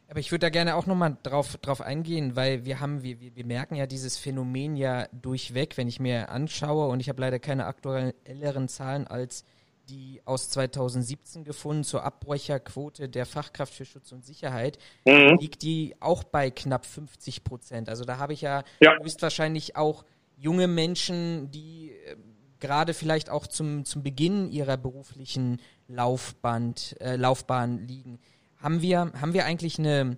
[0.09, 3.45] Aber ich würde da gerne auch nochmal drauf, drauf eingehen, weil wir haben, wir, wir
[3.45, 7.65] merken ja dieses Phänomen ja durchweg, wenn ich mir anschaue, und ich habe leider keine
[7.65, 9.43] aktuelleren Zahlen als
[9.89, 15.37] die aus 2017 gefunden zur Abbrecherquote der Fachkraft für Schutz und Sicherheit, mhm.
[15.39, 17.89] liegt die auch bei knapp 50 Prozent.
[17.89, 20.05] Also da habe ich ja, ja höchstwahrscheinlich auch
[20.37, 22.15] junge Menschen, die äh,
[22.63, 28.19] gerade vielleicht auch zum, zum Beginn ihrer beruflichen Laufbahn, äh, Laufbahn liegen.
[28.55, 30.17] Haben wir, haben wir eigentlich eine,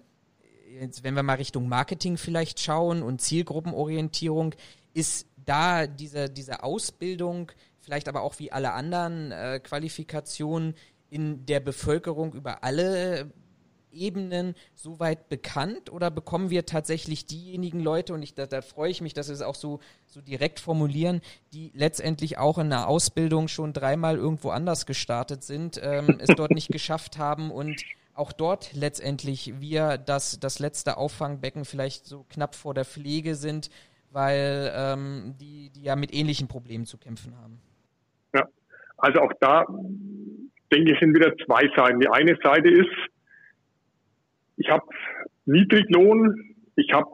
[0.79, 4.53] jetzt wenn wir mal Richtung Marketing vielleicht schauen und Zielgruppenorientierung,
[4.93, 10.75] ist da diese, diese Ausbildung vielleicht aber auch wie alle anderen äh, Qualifikationen
[11.09, 13.31] in der Bevölkerung über alle
[13.95, 19.01] Ebenen soweit bekannt oder bekommen wir tatsächlich diejenigen Leute, und ich, da, da freue ich
[19.01, 21.21] mich, dass Sie es auch so, so direkt formulieren,
[21.53, 26.51] die letztendlich auch in der Ausbildung schon dreimal irgendwo anders gestartet sind, ähm, es dort
[26.51, 27.81] nicht geschafft haben und
[28.13, 33.69] auch dort letztendlich wir das, das letzte Auffangbecken vielleicht so knapp vor der Pflege sind,
[34.11, 37.59] weil ähm, die, die ja mit ähnlichen Problemen zu kämpfen haben.
[38.33, 38.47] Ja,
[38.97, 39.65] also auch da
[40.71, 41.99] denke ich, sind wieder zwei Seiten.
[41.99, 42.89] Die eine Seite ist,
[44.57, 44.85] ich habe
[45.45, 47.09] Niedriglohn, ich habe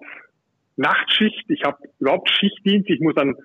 [0.78, 3.36] Nachtschicht, ich habe überhaupt Schichtdienst, ich muss an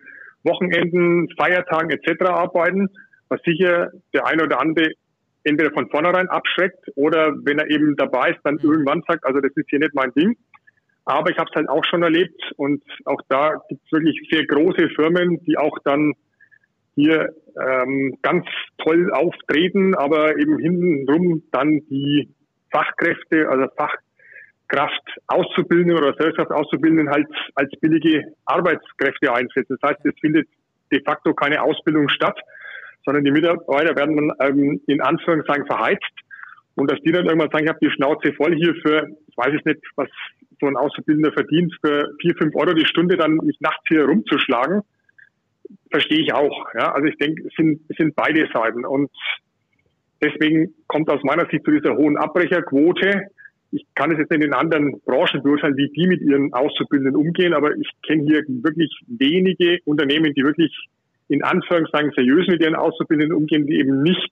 [0.45, 2.25] Wochenenden, Feiertagen etc.
[2.27, 2.89] arbeiten,
[3.29, 4.93] was sicher der eine oder andere
[5.47, 9.53] entweder von vornherein abschreckt oder wenn er eben dabei ist, dann irgendwann sagt, also das
[9.55, 10.37] ist hier nicht mein Ding.
[11.05, 14.45] Aber ich habe es halt auch schon erlebt und auch da gibt es wirklich sehr
[14.45, 16.15] große Firmen, die auch dann
[16.97, 17.33] hier
[17.65, 18.45] ähm, ganz
[18.79, 22.29] toll auftreten, aber eben hintenrum dann die
[22.77, 29.79] Fachkräfte, also Fachkraft auszubildenden oder Selbstkraft auszubildenden halt als billige Arbeitskräfte einsetzen.
[29.81, 30.47] Das heißt, es findet
[30.93, 32.39] de facto keine Ausbildung statt,
[33.05, 36.12] sondern die Mitarbeiter werden dann ähm, in Anführungszeichen verheizt
[36.75, 39.55] und dass die dann irgendwann sagen, ich habe die Schnauze voll hier für, ich weiß
[39.59, 40.09] es nicht, was
[40.61, 44.83] so ein Auszubildender verdient, für vier, fünf Euro die Stunde dann mich nachts hier rumzuschlagen,
[45.91, 46.75] verstehe ich auch.
[46.75, 46.93] Ja?
[46.93, 49.11] Also ich denke, es sind, es sind beide Seiten und
[50.27, 53.29] deswegen kommt aus meiner Sicht zu dieser hohen Abbrecherquote.
[53.73, 57.55] Ich kann es jetzt in den anderen Branchen beurteilen, wie die mit ihren Auszubildenden umgehen,
[57.55, 60.73] aber ich kenne hier wirklich wenige Unternehmen, die wirklich
[61.29, 64.31] in Anführungszeichen seriös mit ihren Auszubildenden umgehen, die eben nicht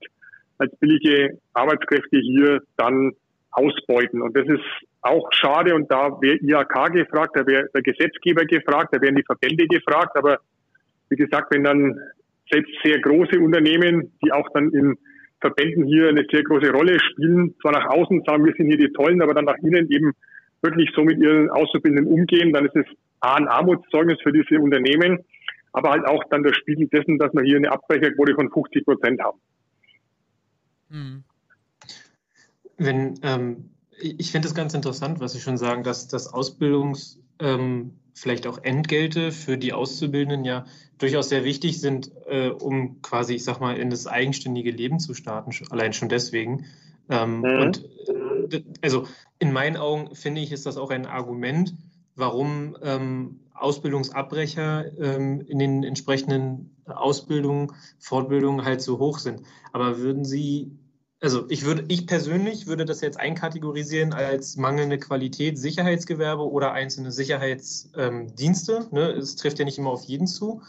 [0.58, 3.12] als billige Arbeitskräfte hier dann
[3.50, 4.22] ausbeuten.
[4.22, 4.64] Und das ist
[5.02, 9.24] auch schade und da wäre IHK gefragt, da wäre der Gesetzgeber gefragt, da wären die
[9.24, 10.16] Verbände gefragt.
[10.16, 10.38] Aber
[11.08, 11.98] wie gesagt, wenn dann
[12.50, 14.96] selbst sehr große Unternehmen, die auch dann in
[15.44, 18.92] Verbänden hier eine sehr große Rolle spielen, zwar nach außen sagen, wir sind hier die
[18.92, 20.12] Tollen, aber dann nach innen eben
[20.62, 22.86] wirklich so mit ihren Auszubildenden umgehen, dann ist es
[23.20, 25.18] A, ein Armutszeugnis für diese Unternehmen
[25.74, 29.20] aber halt auch dann der Spiegel dessen, dass wir hier eine Abbrecherquote von 50 Prozent
[29.20, 29.40] haben.
[30.88, 31.24] Hm.
[32.78, 37.98] Wenn, ähm, ich finde es ganz interessant, was Sie schon sagen, dass das Ausbildungs, ähm,
[38.14, 40.64] vielleicht auch Entgelte für die Auszubildenden ja
[40.98, 45.12] durchaus sehr wichtig sind, äh, um quasi, ich sag mal, in das eigenständige Leben zu
[45.12, 46.64] starten, allein schon deswegen.
[47.10, 47.44] Ähm, mhm.
[47.44, 47.84] Und
[48.52, 49.06] äh, also
[49.38, 51.74] in meinen Augen finde ich, ist das auch ein Argument,
[52.14, 59.42] warum ähm, Ausbildungsabbrecher ähm, in den entsprechenden Ausbildungen, Fortbildungen halt so hoch sind.
[59.72, 60.72] Aber würden Sie
[61.20, 67.12] also ich würde, ich persönlich würde das jetzt einkategorisieren als mangelnde Qualität Sicherheitsgewerbe oder einzelne
[67.12, 68.72] Sicherheitsdienste.
[68.76, 69.10] Ähm, ne?
[69.12, 70.62] Es trifft ja nicht immer auf jeden zu.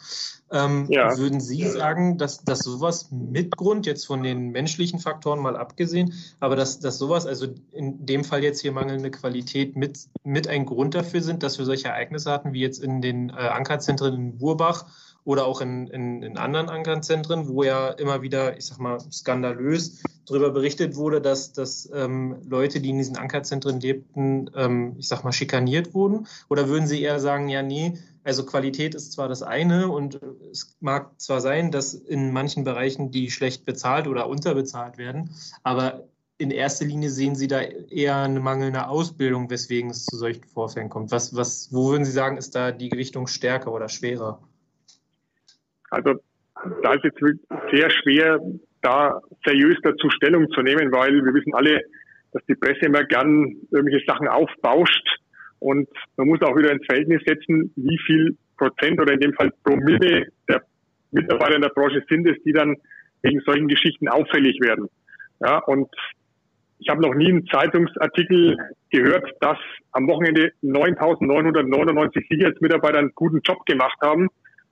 [0.51, 1.17] Ähm, ja.
[1.17, 6.13] Würden Sie sagen, dass, dass sowas mit Grund, jetzt von den menschlichen Faktoren mal abgesehen,
[6.39, 10.65] aber dass, dass sowas, also in dem Fall jetzt hier mangelnde Qualität mit, mit ein
[10.65, 14.37] Grund dafür sind, dass wir solche Ereignisse hatten, wie jetzt in den äh, Ankerzentren in
[14.37, 14.85] Burbach
[15.25, 20.03] oder auch in, in, in anderen Ankerzentren, wo ja immer wieder, ich sag mal, skandalös
[20.27, 25.23] darüber berichtet wurde, dass, dass ähm, Leute, die in diesen Ankerzentren lebten, ähm, ich sag
[25.23, 26.27] mal, schikaniert wurden?
[26.47, 30.19] Oder würden Sie eher sagen, ja, nee, also Qualität ist zwar das eine und
[30.51, 35.31] es mag zwar sein, dass in manchen Bereichen die schlecht bezahlt oder unterbezahlt werden,
[35.63, 36.07] aber
[36.37, 40.89] in erster Linie sehen Sie da eher eine mangelnde Ausbildung, weswegen es zu solchen Vorfällen
[40.89, 41.11] kommt.
[41.11, 44.41] Was, was, wo würden Sie sagen, ist da die Gewichtung stärker oder schwerer?
[45.95, 46.19] Also
[46.83, 47.19] da ist jetzt
[47.71, 48.39] sehr schwer,
[48.81, 51.81] da seriös dazu Stellung zu nehmen, weil wir wissen alle,
[52.33, 55.07] dass die Presse immer gern irgendwelche Sachen aufbauscht
[55.59, 59.51] und man muss auch wieder ins Verhältnis setzen, wie viel Prozent oder in dem Fall
[59.63, 60.63] Promille der
[61.11, 62.75] Mitarbeiter in der Branche sind es, die dann
[63.21, 64.89] wegen solchen Geschichten auffällig werden.
[65.39, 65.87] Ja, und
[66.79, 68.57] ich habe noch nie einen Zeitungsartikel
[68.91, 69.57] gehört, dass
[69.93, 74.27] am Wochenende 9.999 Sicherheitsmitarbeiter einen guten Job gemacht haben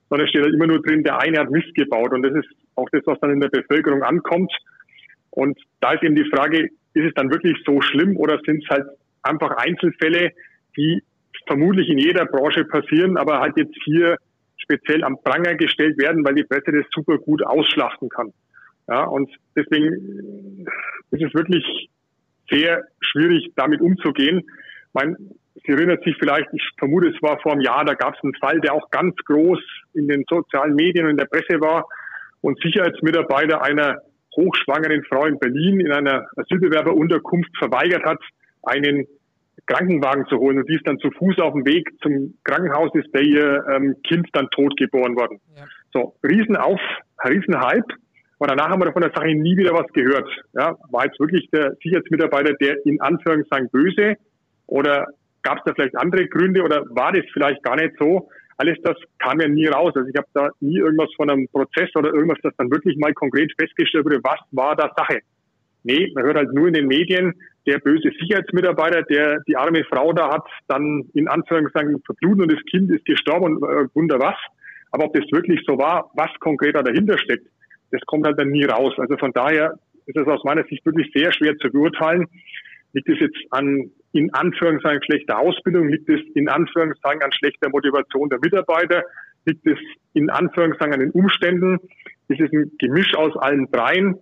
[0.08, 2.12] sondern es steht halt immer nur drin, der eine hat Mist gebaut.
[2.12, 4.52] Und das ist auch das, was dann in der Bevölkerung ankommt.
[5.30, 8.70] Und da ist eben die Frage, ist es dann wirklich so schlimm oder sind es
[8.70, 8.86] halt
[9.22, 10.30] einfach Einzelfälle,
[10.76, 11.02] die
[11.46, 14.16] vermutlich in jeder Branche passieren, aber halt jetzt hier
[14.56, 18.32] speziell am Pranger gestellt werden, weil die Presse das super gut ausschlachten kann.
[18.88, 20.66] Ja, und deswegen
[21.10, 21.90] ist es wirklich
[22.50, 24.42] sehr schwierig, damit umzugehen.
[24.92, 25.16] Mein,
[25.54, 28.34] Sie erinnert sich vielleicht, ich vermute, es war vor einem Jahr, da gab es einen
[28.34, 29.60] Fall, der auch ganz groß
[29.94, 31.86] in den sozialen Medien und in der Presse war
[32.40, 33.98] und Sicherheitsmitarbeiter einer
[34.36, 38.18] hochschwangeren Frau in Berlin in einer Asylbewerberunterkunft verweigert hat,
[38.64, 39.06] einen
[39.66, 43.14] Krankenwagen zu holen und die ist dann zu Fuß auf dem Weg zum Krankenhaus ist
[43.14, 45.40] der ihr ähm, Kind dann tot geboren worden.
[45.56, 45.64] Ja.
[45.92, 46.80] So, Riesenauf,
[47.24, 47.86] Riesenhype.
[48.38, 50.28] Aber danach haben wir von der Sache nie wieder was gehört.
[50.54, 54.16] Ja, war jetzt wirklich der Sicherheitsmitarbeiter der in Anführungszeichen böse
[54.66, 55.06] oder
[55.44, 58.28] gab es da vielleicht andere Gründe oder war das vielleicht gar nicht so?
[58.56, 59.92] Alles das kam ja nie raus.
[59.94, 63.12] Also ich habe da nie irgendwas von einem Prozess oder irgendwas, das dann wirklich mal
[63.12, 65.20] konkret festgestellt wurde, was war da Sache.
[65.82, 67.34] Nee, man hört halt nur in den Medien,
[67.66, 72.64] der böse Sicherheitsmitarbeiter, der die arme Frau da hat, dann in Anführungszeichen verbluten und das
[72.70, 74.36] Kind ist gestorben und äh, wunder was.
[74.92, 77.46] Aber ob das wirklich so war, was konkret da dahinter steckt,
[77.90, 78.94] das kommt halt dann nie raus.
[78.96, 79.74] Also von daher
[80.06, 82.26] ist es aus meiner Sicht wirklich sehr schwer zu beurteilen.
[82.92, 85.88] Liegt es jetzt an, in Anführungszeichen, schlechter Ausbildung?
[85.88, 89.02] Liegt es in Anführungszeichen an schlechter Motivation der Mitarbeiter?
[89.44, 89.78] Liegt es
[90.12, 91.78] in Anführungszeichen an den Umständen?
[92.28, 94.16] Ist es ein Gemisch aus allen dreien?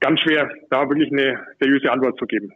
[0.00, 2.52] Ganz schwer, da wirklich eine seriöse Antwort zu geben.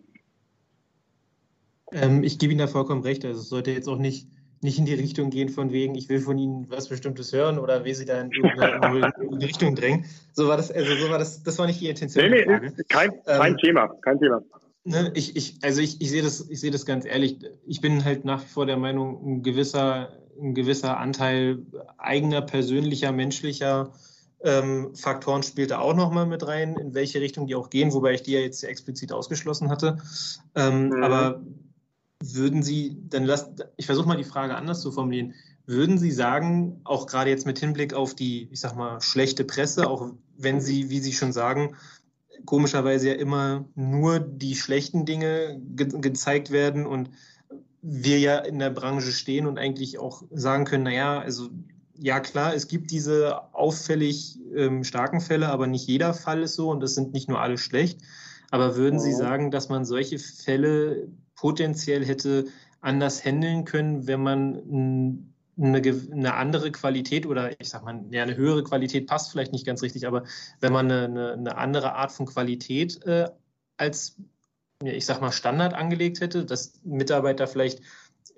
[1.93, 3.25] Ähm, ich gebe Ihnen da vollkommen recht.
[3.25, 4.29] Also es sollte jetzt auch nicht
[4.61, 7.85] nicht in die Richtung gehen von wegen, ich will von Ihnen was Bestimmtes hören oder
[7.85, 10.05] will Sie da in irgendeine in die Richtung drängen.
[10.33, 12.31] So war das, also so war das, das war nicht die Intention.
[12.31, 14.43] Nee, nee, kein, kein ähm, Thema, kein Thema.
[14.89, 17.39] Ne, ich, ich, also ich, ich sehe das, ich sehe das ganz ehrlich.
[17.67, 21.59] Ich bin halt nach wie vor der Meinung, ein gewisser, ein gewisser Anteil
[21.99, 23.93] eigener, persönlicher, menschlicher
[24.41, 28.15] ähm, Faktoren spielt da auch nochmal mit rein, in welche Richtung die auch gehen, wobei
[28.15, 29.99] ich die ja jetzt explizit ausgeschlossen hatte.
[30.55, 31.03] Ähm, mhm.
[31.03, 31.43] Aber
[32.23, 35.35] würden Sie, dann lasst, ich versuche mal die Frage anders zu formulieren.
[35.67, 39.89] Würden Sie sagen, auch gerade jetzt mit Hinblick auf die, ich sag mal, schlechte Presse,
[39.89, 41.77] auch wenn Sie, wie Sie schon sagen,
[42.45, 47.11] komischerweise ja immer nur die schlechten Dinge ge gezeigt werden und
[47.83, 51.49] wir ja in der Branche stehen und eigentlich auch sagen können, naja, also
[51.97, 56.71] ja klar, es gibt diese auffällig ähm, starken Fälle, aber nicht jeder Fall ist so
[56.71, 58.01] und das sind nicht nur alle schlecht.
[58.51, 62.47] Aber würden Sie sagen, dass man solche Fälle potenziell hätte
[62.81, 68.37] anders handeln können, wenn man eine, eine, andere Qualität oder ich sag mal, ja, eine
[68.37, 70.25] höhere Qualität passt vielleicht nicht ganz richtig, aber
[70.61, 73.29] wenn man eine, eine andere Art von Qualität äh,
[73.77, 74.17] als,
[74.83, 77.81] ich sag mal, Standard angelegt hätte, dass Mitarbeiter vielleicht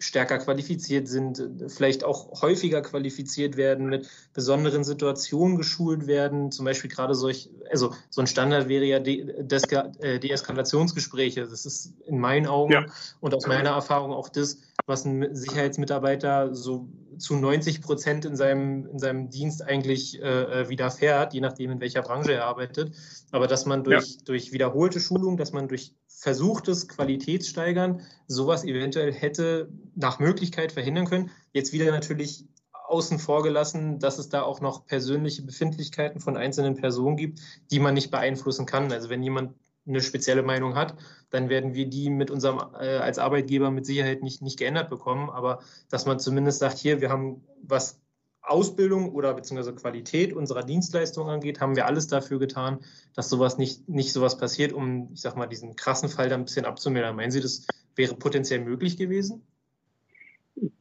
[0.00, 6.50] stärker qualifiziert sind, vielleicht auch häufiger qualifiziert werden, mit besonderen Situationen geschult werden.
[6.50, 11.46] Zum Beispiel gerade solch, also so ein Standard wäre ja die äh, Deeskalationsgespräche.
[11.46, 12.86] Das ist in meinen Augen ja.
[13.20, 18.86] und aus meiner Erfahrung auch das, was ein Sicherheitsmitarbeiter so zu 90 Prozent in seinem,
[18.86, 22.96] in seinem Dienst eigentlich äh, äh, widerfährt, je nachdem, in welcher Branche er arbeitet.
[23.30, 24.22] Aber dass man durch, ja.
[24.24, 31.30] durch wiederholte Schulung, dass man durch versuchtes Qualitätssteigern sowas eventuell hätte nach Möglichkeit verhindern können.
[31.52, 36.74] Jetzt wieder natürlich außen vor gelassen, dass es da auch noch persönliche Befindlichkeiten von einzelnen
[36.74, 38.92] Personen gibt, die man nicht beeinflussen kann.
[38.92, 39.54] Also wenn jemand
[39.86, 40.94] eine spezielle Meinung hat,
[41.30, 45.30] dann werden wir die mit unserem äh, als Arbeitgeber mit Sicherheit nicht, nicht geändert bekommen.
[45.30, 47.99] Aber dass man zumindest sagt, hier, wir haben was
[48.42, 52.80] Ausbildung oder beziehungsweise Qualität unserer Dienstleistung angeht, haben wir alles dafür getan,
[53.14, 56.44] dass sowas nicht, nicht sowas passiert, um, ich sag mal, diesen krassen Fall dann ein
[56.44, 57.16] bisschen abzumildern.
[57.16, 59.42] Meinen Sie, das wäre potenziell möglich gewesen?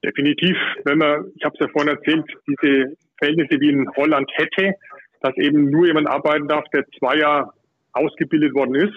[0.03, 0.57] Definitiv.
[0.83, 4.73] Wenn man, ich habe es ja vorhin erzählt, diese Verhältnisse wie in Holland hätte,
[5.21, 7.53] dass eben nur jemand arbeiten darf, der zwei Jahre
[7.91, 8.95] ausgebildet worden ist,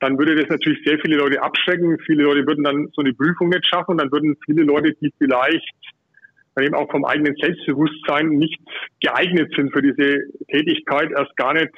[0.00, 1.98] dann würde das natürlich sehr viele Leute abschrecken.
[2.04, 3.96] Viele Leute würden dann so eine Prüfung nicht schaffen.
[3.96, 5.72] Dann würden viele Leute, die vielleicht
[6.62, 8.60] eben auch vom eigenen Selbstbewusstsein nicht
[9.00, 11.72] geeignet sind für diese Tätigkeit, erst gar nicht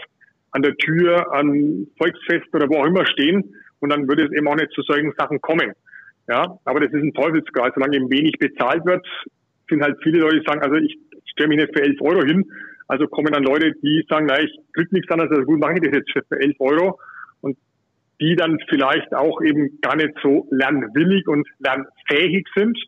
[0.52, 3.54] an der Tür, an Volksfest oder wo auch immer stehen.
[3.80, 5.72] Und dann würde es eben auch nicht zu solchen Sachen kommen.
[6.28, 7.72] Ja, aber das ist ein Teufelskreis.
[7.74, 9.06] Solange eben wenig bezahlt wird,
[9.68, 12.44] sind halt viele Leute, die sagen, also ich stelle mich nicht für 11 Euro hin.
[12.88, 15.80] Also kommen dann Leute, die sagen, na, ich krieg nichts anderes, also gut, mache ich
[15.80, 16.98] das jetzt für 11 Euro.
[17.40, 17.56] Und
[18.20, 22.78] die dann vielleicht auch eben gar nicht so lernwillig und lernfähig sind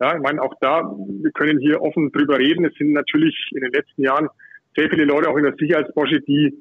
[0.00, 2.64] ja, ich meine, auch da, wir können hier offen drüber reden.
[2.64, 4.28] Es sind natürlich in den letzten Jahren
[4.74, 6.54] sehr viele Leute auch in der Sicherheitsbranche, die,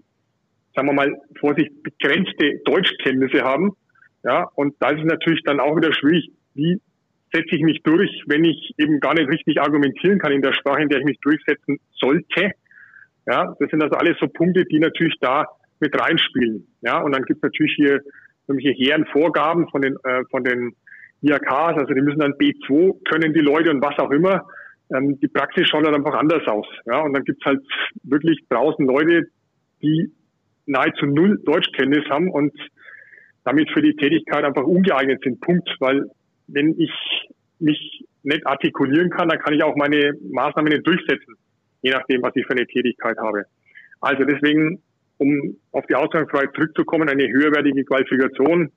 [0.76, 3.72] sagen wir mal, vor sich begrenzte Deutschkenntnisse haben.
[4.24, 6.82] Ja, und da ist es natürlich dann auch wieder schwierig, wie
[7.32, 10.82] setze ich mich durch, wenn ich eben gar nicht richtig argumentieren kann in der Sprache,
[10.82, 12.52] in der ich mich durchsetzen sollte.
[13.26, 15.46] Ja, das sind also alles so Punkte, die natürlich da
[15.80, 16.68] mit reinspielen.
[16.82, 18.02] Ja, und dann gibt es natürlich hier
[18.48, 20.76] irgendwelche hehren Vorgaben von den, äh, von den
[21.22, 24.48] IHKs, also die müssen dann B2 können die Leute und was auch immer.
[24.94, 26.66] Ähm, die Praxis schaut dann einfach anders aus.
[26.86, 27.62] Ja, und dann gibt's halt
[28.04, 29.28] wirklich draußen Leute,
[29.82, 30.12] die
[30.66, 32.54] nahezu null Deutschkenntnis haben und
[33.44, 35.42] damit für die Tätigkeit einfach ungeeignet sind.
[35.42, 35.70] Punkt.
[35.80, 36.06] Weil
[36.48, 36.92] wenn ich
[37.60, 41.36] mich nicht artikulieren kann, dann kann ich auch meine Maßnahmen nicht durchsetzen,
[41.82, 43.44] je nachdem, was ich für eine Tätigkeit habe.
[44.02, 44.82] Also deswegen,
[45.18, 48.72] um auf die Ausgangsfreiheit zurückzukommen, eine höherwertige Qualifikation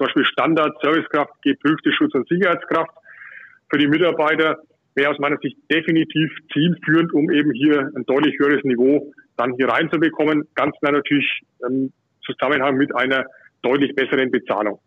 [0.00, 2.90] zum Beispiel Standard, Servicekraft, geprüfte Schutz- und Sicherheitskraft
[3.68, 4.58] für die Mitarbeiter
[4.94, 9.68] wäre aus meiner Sicht definitiv zielführend, um eben hier ein deutlich höheres Niveau dann hier
[9.68, 11.92] reinzubekommen, ganz klar natürlich im
[12.24, 13.24] Zusammenhang mit einer
[13.62, 14.80] deutlich besseren Bezahlung.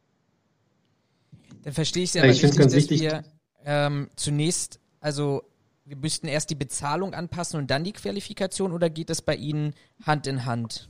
[1.64, 3.02] Dann verstehe ich es ja, ja ich richtig, dass wichtig.
[3.02, 3.24] wir
[3.66, 5.44] ähm, zunächst, also
[5.86, 9.74] wir müssten erst die Bezahlung anpassen und dann die Qualifikation oder geht das bei Ihnen
[10.06, 10.90] Hand in Hand?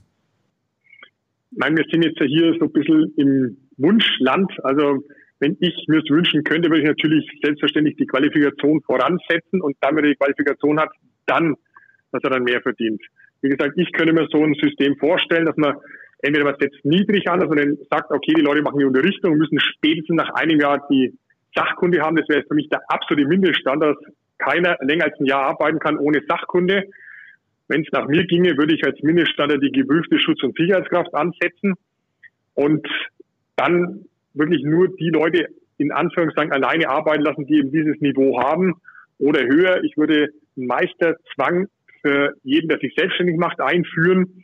[1.52, 4.52] Nein, wir sind jetzt hier so ein bisschen im Wunschland.
[4.64, 5.04] Also
[5.40, 9.96] wenn ich mir es wünschen könnte, würde ich natürlich selbstverständlich die Qualifikation voransetzen und dann,
[9.96, 10.92] wenn er die Qualifikation hat,
[11.26, 11.56] dann,
[12.12, 13.02] dass er dann mehr verdient.
[13.42, 15.76] Wie gesagt, ich könnte mir so ein System vorstellen, dass man
[16.20, 19.34] entweder man setzt niedrig an, dass man dann sagt, okay, die Leute machen die Unterrichtung
[19.34, 21.14] und müssen spätestens nach einem Jahr die
[21.54, 22.16] Sachkunde haben.
[22.16, 23.98] Das wäre für mich der absolute Mindeststand, dass
[24.38, 26.86] keiner länger als ein Jahr arbeiten kann ohne Sachkunde.
[27.68, 31.74] Wenn es nach mir ginge, würde ich als Mindeststandard die geprüfte Schutz- und Sicherheitskraft ansetzen
[32.54, 32.88] und
[33.56, 38.76] dann wirklich nur die Leute in Anführungszeichen alleine arbeiten lassen, die eben dieses Niveau haben
[39.20, 39.84] oder höher.
[39.84, 41.68] Ich würde einen Meisterzwang
[42.02, 44.44] für jeden, der sich selbstständig macht, einführen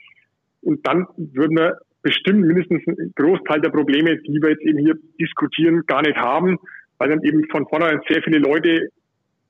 [0.62, 4.95] und dann würden wir bestimmt mindestens einen Großteil der Probleme, die wir jetzt eben hier
[5.19, 6.58] diskutieren, gar nicht haben,
[6.98, 8.89] weil dann eben von vornherein sehr viele Leute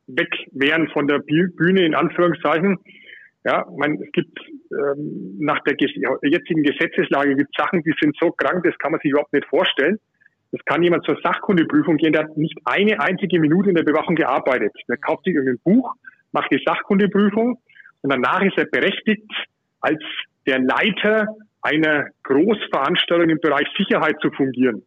[0.08, 2.78] weg wären von der Bühne in Anführungszeichen.
[3.46, 4.38] Ja, man, es gibt
[4.72, 9.12] ähm, nach der jetzigen Gesetzeslage gibt Sachen, die sind so krank, das kann man sich
[9.12, 9.98] überhaupt nicht vorstellen.
[10.52, 14.16] Es kann jemand zur Sachkundeprüfung gehen, der hat nicht eine einzige Minute in der Bewachung
[14.16, 14.74] gearbeitet.
[14.88, 15.94] Der kauft sich irgendein Buch,
[16.32, 17.60] macht die Sachkundeprüfung
[18.02, 19.32] und danach ist er berechtigt,
[19.80, 20.02] als
[20.46, 21.28] der Leiter
[21.62, 24.84] einer Großveranstaltung im Bereich Sicherheit zu fungieren.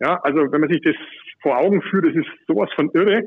[0.00, 0.96] Ja, also wenn man sich das
[1.40, 3.22] vor Augen führt, das ist sowas von irre.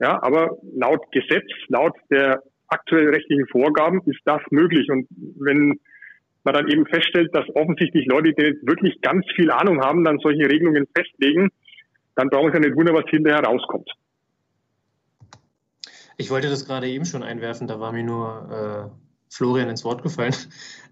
[0.00, 4.88] Ja, aber laut Gesetz, laut der aktuell rechtlichen Vorgaben ist das möglich.
[4.90, 5.06] Und
[5.38, 5.78] wenn
[6.44, 10.48] man dann eben feststellt, dass offensichtlich Leute, die wirklich ganz viel Ahnung haben, dann solche
[10.48, 11.50] Regelungen festlegen,
[12.14, 13.90] dann brauchen sie ja nicht wundern, was hinterher rauskommt.
[16.16, 20.02] Ich wollte das gerade eben schon einwerfen, da war mir nur äh, Florian ins Wort
[20.02, 20.34] gefallen.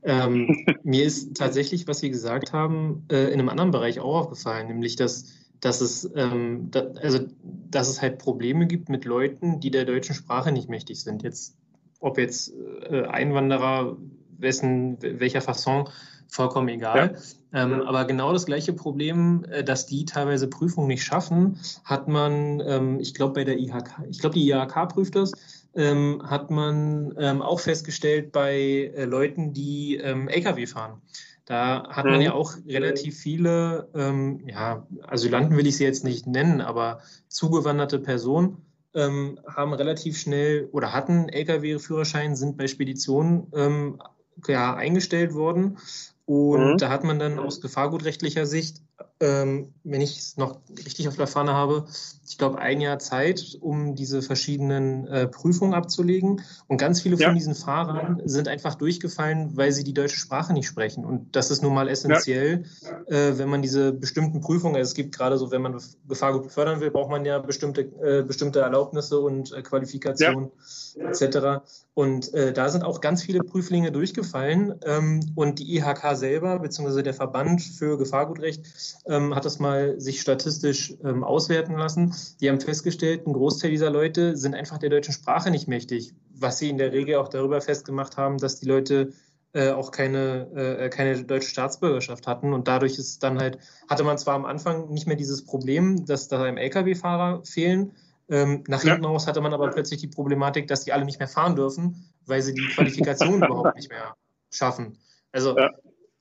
[0.05, 4.69] Ähm, mir ist tatsächlich, was Sie gesagt haben, äh, in einem anderen Bereich auch aufgefallen,
[4.69, 9.73] nämlich dass, dass, es, ähm, da, also, dass es halt Probleme gibt mit Leuten, die
[9.73, 11.25] der deutschen Sprache nicht mächtig sind.
[11.25, 11.58] Jetzt,
[12.01, 12.53] ob jetzt
[12.91, 13.97] äh, Einwanderer,
[14.39, 15.89] wessen, welcher Fasson,
[16.29, 17.17] vollkommen egal.
[17.53, 17.65] Ja.
[17.65, 22.61] Ähm, aber genau das gleiche Problem, äh, dass die teilweise Prüfungen nicht schaffen, hat man,
[22.61, 25.33] ähm, ich glaube, bei der IHK, ich glaube, die IHK prüft das,
[25.75, 31.01] ähm, hat man ähm, auch festgestellt bei äh, Leuten, die ähm, Lkw fahren.
[31.47, 32.37] Da hat man ja mhm.
[32.37, 38.68] auch relativ viele, ähm, ja, Asylanten will ich sie jetzt nicht nennen, aber zugewanderte Personen
[38.99, 43.99] ähm, haben relativ schnell oder hatten Lkw-Führerschein, sind bei Speditionen ähm,
[44.47, 45.79] ja, eingestellt worden.
[46.27, 46.79] Und mhm.
[46.79, 48.83] da hat man dann aus gefahrgutrechtlicher Sicht
[49.21, 51.87] ähm, wenn ich es noch richtig auf der Pfanne habe,
[52.29, 56.43] ich glaube, ein Jahr Zeit, um diese verschiedenen äh, Prüfungen abzulegen.
[56.67, 57.27] Und ganz viele ja.
[57.27, 61.05] von diesen Fahrern sind einfach durchgefallen, weil sie die deutsche Sprache nicht sprechen.
[61.05, 63.17] Und das ist nun mal essentiell, ja.
[63.17, 66.81] äh, wenn man diese bestimmten Prüfungen, also es gibt gerade so, wenn man Gefahrgut befördern
[66.81, 70.51] will, braucht man ja bestimmte, äh, bestimmte Erlaubnisse und äh, Qualifikationen
[70.97, 71.09] ja.
[71.09, 71.65] etc.
[71.95, 74.75] Und äh, da sind auch ganz viele Prüflinge durchgefallen.
[74.85, 80.21] Ähm, und die IHK selber, beziehungsweise der Verband für Gefahrgutrecht, ähm, hat das mal sich
[80.21, 82.15] statistisch ähm, auswerten lassen.
[82.41, 86.59] Die haben festgestellt, ein Großteil dieser Leute sind einfach der deutschen Sprache nicht mächtig, was
[86.59, 89.13] sie in der Regel auch darüber festgemacht haben, dass die Leute
[89.53, 92.53] äh, auch keine, äh, keine deutsche Staatsbürgerschaft hatten.
[92.53, 96.29] Und dadurch ist dann halt, hatte man zwar am Anfang nicht mehr dieses Problem, dass
[96.29, 97.93] da einem Lkw-Fahrer fehlen.
[98.31, 101.29] Ähm, nach hinten raus hatte man aber plötzlich die Problematik, dass die alle nicht mehr
[101.29, 104.15] fahren dürfen, weil sie die Qualifikation überhaupt nicht mehr
[104.51, 104.99] schaffen.
[105.33, 105.71] Also ja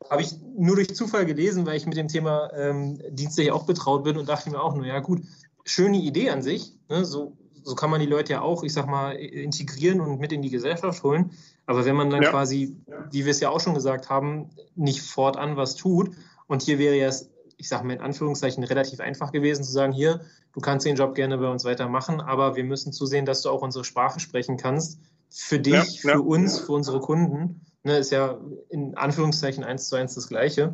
[0.10, 3.66] habe ich nur durch Zufall gelesen, weil ich mit dem Thema ähm, Dienste ja auch
[3.66, 5.22] betraut bin und dachte mir auch nur, ja gut,
[5.66, 6.74] schöne Idee an sich.
[6.90, 7.04] Ne?
[7.04, 10.42] So, so kann man die Leute ja auch, ich sag mal, integrieren und mit in
[10.42, 11.32] die Gesellschaft holen.
[11.66, 12.30] Aber wenn man dann ja.
[12.30, 12.78] quasi,
[13.12, 16.12] wie wir es ja auch schon gesagt haben, nicht fortan was tut,
[16.48, 19.92] und hier wäre ja es, ich sag mal in Anführungszeichen, relativ einfach gewesen zu sagen,
[19.92, 20.22] hier,
[20.54, 23.62] du kannst den Job gerne bei uns weitermachen, aber wir müssen zusehen, dass du auch
[23.62, 25.00] unsere Sprache sprechen kannst.
[25.30, 26.14] Für dich, ja.
[26.14, 28.38] für uns, für unsere Kunden ne, ist ja
[28.70, 30.74] in Anführungszeichen eins zu eins das Gleiche.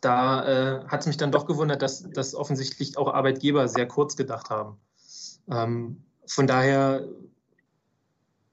[0.00, 0.44] Da
[0.82, 4.50] äh, hat es mich dann doch gewundert, dass, dass offensichtlich auch Arbeitgeber sehr kurz gedacht
[4.50, 4.78] haben.
[5.50, 7.06] Ähm, von daher,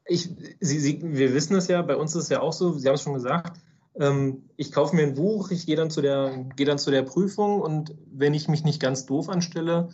[0.06, 0.30] ich,
[0.60, 2.96] Sie, Sie, wir wissen es ja, bei uns ist es ja auch so, Sie haben
[2.96, 3.60] es schon gesagt,
[3.96, 7.04] ähm, ich kaufe mir ein Buch, ich gehe dann, zu der, gehe dann zu der
[7.04, 9.90] Prüfung und wenn ich mich nicht ganz doof anstelle,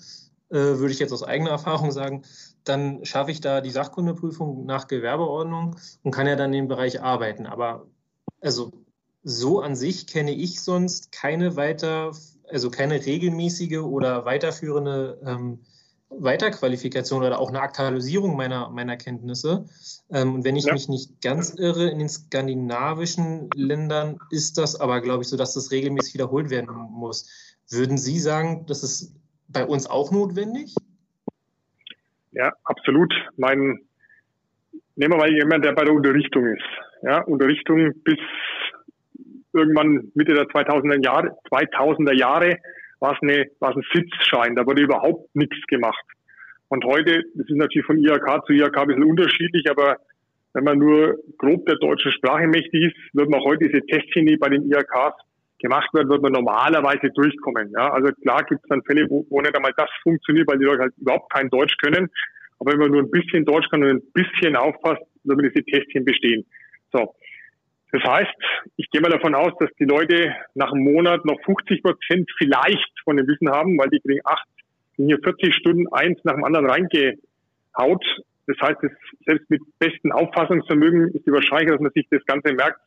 [0.49, 2.23] würde ich jetzt aus eigener Erfahrung sagen,
[2.63, 7.01] dann schaffe ich da die Sachkundeprüfung nach Gewerbeordnung und kann ja dann in dem Bereich
[7.01, 7.45] arbeiten.
[7.45, 7.87] Aber
[8.41, 8.71] also
[9.23, 12.11] so an sich kenne ich sonst keine weiter,
[12.49, 15.59] also keine regelmäßige oder weiterführende ähm,
[16.09, 19.65] Weiterqualifikation oder auch eine Aktualisierung meiner, meiner Kenntnisse.
[20.09, 20.73] Ähm, und wenn ich ja.
[20.73, 25.53] mich nicht ganz irre, in den skandinavischen Ländern ist das aber, glaube ich, so, dass
[25.53, 27.27] das regelmäßig wiederholt werden muss.
[27.69, 29.16] Würden Sie sagen, das ist
[29.47, 30.75] bei uns auch notwendig?
[32.31, 33.13] Ja, absolut.
[33.37, 33.79] Mein,
[34.95, 36.63] nehmen wir mal jemanden, der bei der Unterrichtung ist.
[37.03, 38.19] Ja, Unterrichtung bis
[39.53, 42.57] irgendwann Mitte der 2000er Jahre, 2000er Jahre
[42.99, 46.03] war es, eine, war es ein Sitzschein, da wurde überhaupt nichts gemacht.
[46.69, 49.97] Und heute, das ist natürlich von IHK zu IHK ein bisschen unterschiedlich, aber
[50.53, 54.37] wenn man nur grob der deutschen Sprache mächtig ist, wird man heute diese Testchen, die
[54.37, 55.15] bei den IHKs
[55.59, 57.71] gemacht werden, wird man normalerweise durchkommen.
[57.71, 60.65] Ja, also klar gibt es dann Fälle, wo, wo nicht einmal das funktioniert, weil die
[60.65, 62.09] Leute halt überhaupt kein Deutsch können.
[62.59, 65.65] Aber wenn man nur ein bisschen Deutsch kann und ein bisschen aufpasst, wird man diese
[65.65, 66.45] Testchen bestehen.
[66.91, 67.13] So.
[67.91, 68.35] Das heißt,
[68.75, 72.91] ich gehe mal davon aus, dass die Leute nach einem Monat noch 50 Prozent vielleicht
[73.03, 74.47] von dem Wissen haben, weil die kriegen acht,
[74.97, 78.05] hier 40 Stunden eins nach dem anderen reingehaut.
[78.47, 78.77] Das heißt,
[79.25, 82.79] selbst mit besten Auffassungsvermögen ist die Wahrscheinlichkeit, dass man sich das Ganze merkt,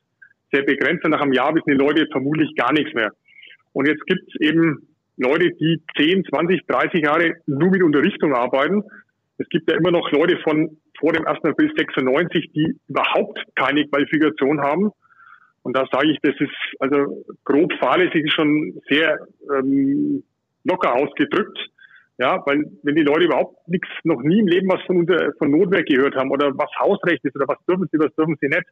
[0.53, 1.05] sehr begrenzt.
[1.07, 3.11] Nach einem Jahr wissen die Leute vermutlich gar nichts mehr.
[3.72, 8.82] Und jetzt gibt es eben Leute, die 10, 20, 30 Jahre nur mit Unterrichtung arbeiten.
[9.38, 11.38] Es gibt ja immer noch Leute von vor dem 1.
[11.44, 14.90] April 96, die überhaupt keine Qualifikation haben.
[15.62, 19.18] Und da sage ich, das ist also grob fahrlässig schon sehr
[19.55, 20.22] ähm,
[20.64, 21.59] locker ausgedrückt.
[22.18, 25.07] Ja, weil wenn die Leute überhaupt nichts, noch nie im Leben was von,
[25.38, 28.48] von Notwehr gehört haben oder was Hausrecht ist oder was dürfen sie, was dürfen sie
[28.48, 28.66] nicht,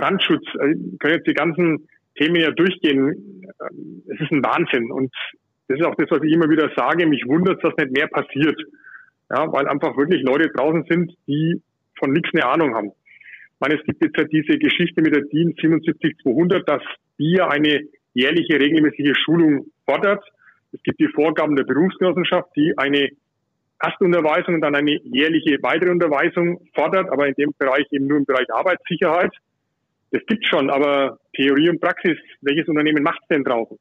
[0.00, 3.44] Brandschutz, äh, können jetzt die ganzen Themen ja durchgehen.
[3.44, 4.90] Ähm, es ist ein Wahnsinn.
[4.90, 5.12] Und
[5.68, 7.06] das ist auch das, was ich immer wieder sage.
[7.06, 8.58] Mich wundert, dass nicht mehr passiert.
[9.30, 11.62] Ja, weil einfach wirklich Leute draußen sind, die
[11.98, 12.88] von nichts eine Ahnung haben.
[12.88, 16.82] Ich meine, es gibt jetzt ja diese Geschichte mit der DIN 77200, dass
[17.18, 17.82] die eine
[18.14, 20.24] jährliche regelmäßige Schulung fordert.
[20.72, 23.10] Es gibt die Vorgaben der Berufsgenossenschaft, die eine
[23.78, 28.24] Erstunterweisung und dann eine jährliche weitere Unterweisung fordert, aber in dem Bereich eben nur im
[28.24, 29.32] Bereich Arbeitssicherheit.
[30.12, 33.78] Das gibt schon, aber Theorie und Praxis, welches Unternehmen macht denn draußen?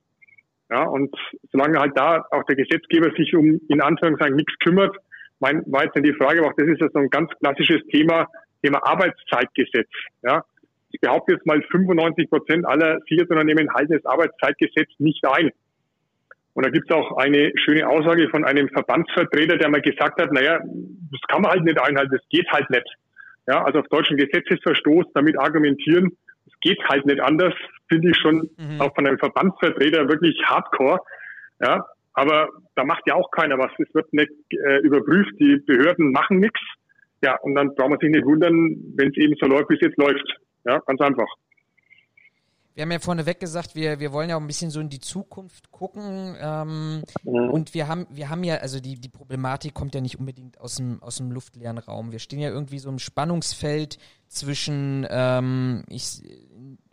[0.70, 1.16] Ja, und
[1.52, 4.96] solange halt da auch der Gesetzgeber sich um in Anführungszeichen nichts kümmert,
[5.40, 8.28] mein, war jetzt die Frage, auch das ist ja so ein ganz klassisches Thema,
[8.62, 9.90] Thema Arbeitszeitgesetz.
[10.22, 10.44] Ja,
[10.92, 15.52] ich behaupte jetzt mal 95 Prozent aller Sicherheitsunternehmen halten das Arbeitszeitgesetz nicht ein.
[16.54, 20.32] Und da gibt es auch eine schöne Aussage von einem Verbandsvertreter, der mal gesagt hat,
[20.34, 22.88] naja, das kann man halt nicht einhalten, das geht halt nicht.
[23.50, 27.54] Ja, also auf deutschen Gesetzesverstoß damit argumentieren, es geht halt nicht anders,
[27.88, 28.80] finde ich schon mhm.
[28.80, 31.00] auch von einem Verbandsvertreter wirklich hardcore.
[31.60, 31.84] Ja,
[32.14, 33.72] aber da macht ja auch keiner was.
[33.80, 36.62] Es wird nicht äh, überprüft, die Behörden machen nichts.
[37.24, 39.82] Ja, und dann braucht man sich nicht wundern, wenn es eben so läuft, wie es
[39.82, 40.38] jetzt läuft.
[40.66, 41.28] Ja, ganz einfach.
[42.80, 45.02] Wir haben ja vorneweg gesagt, wir, wir wollen ja auch ein bisschen so in die
[45.02, 46.38] Zukunft gucken.
[46.40, 47.50] Ähm, mhm.
[47.50, 50.78] Und wir haben, wir haben ja, also die, die Problematik kommt ja nicht unbedingt aus
[50.78, 52.14] dem, aus dem luftleeren Raum.
[52.14, 53.98] Wir stehen ja irgendwie so im Spannungsfeld
[54.30, 56.22] zwischen ähm, ich,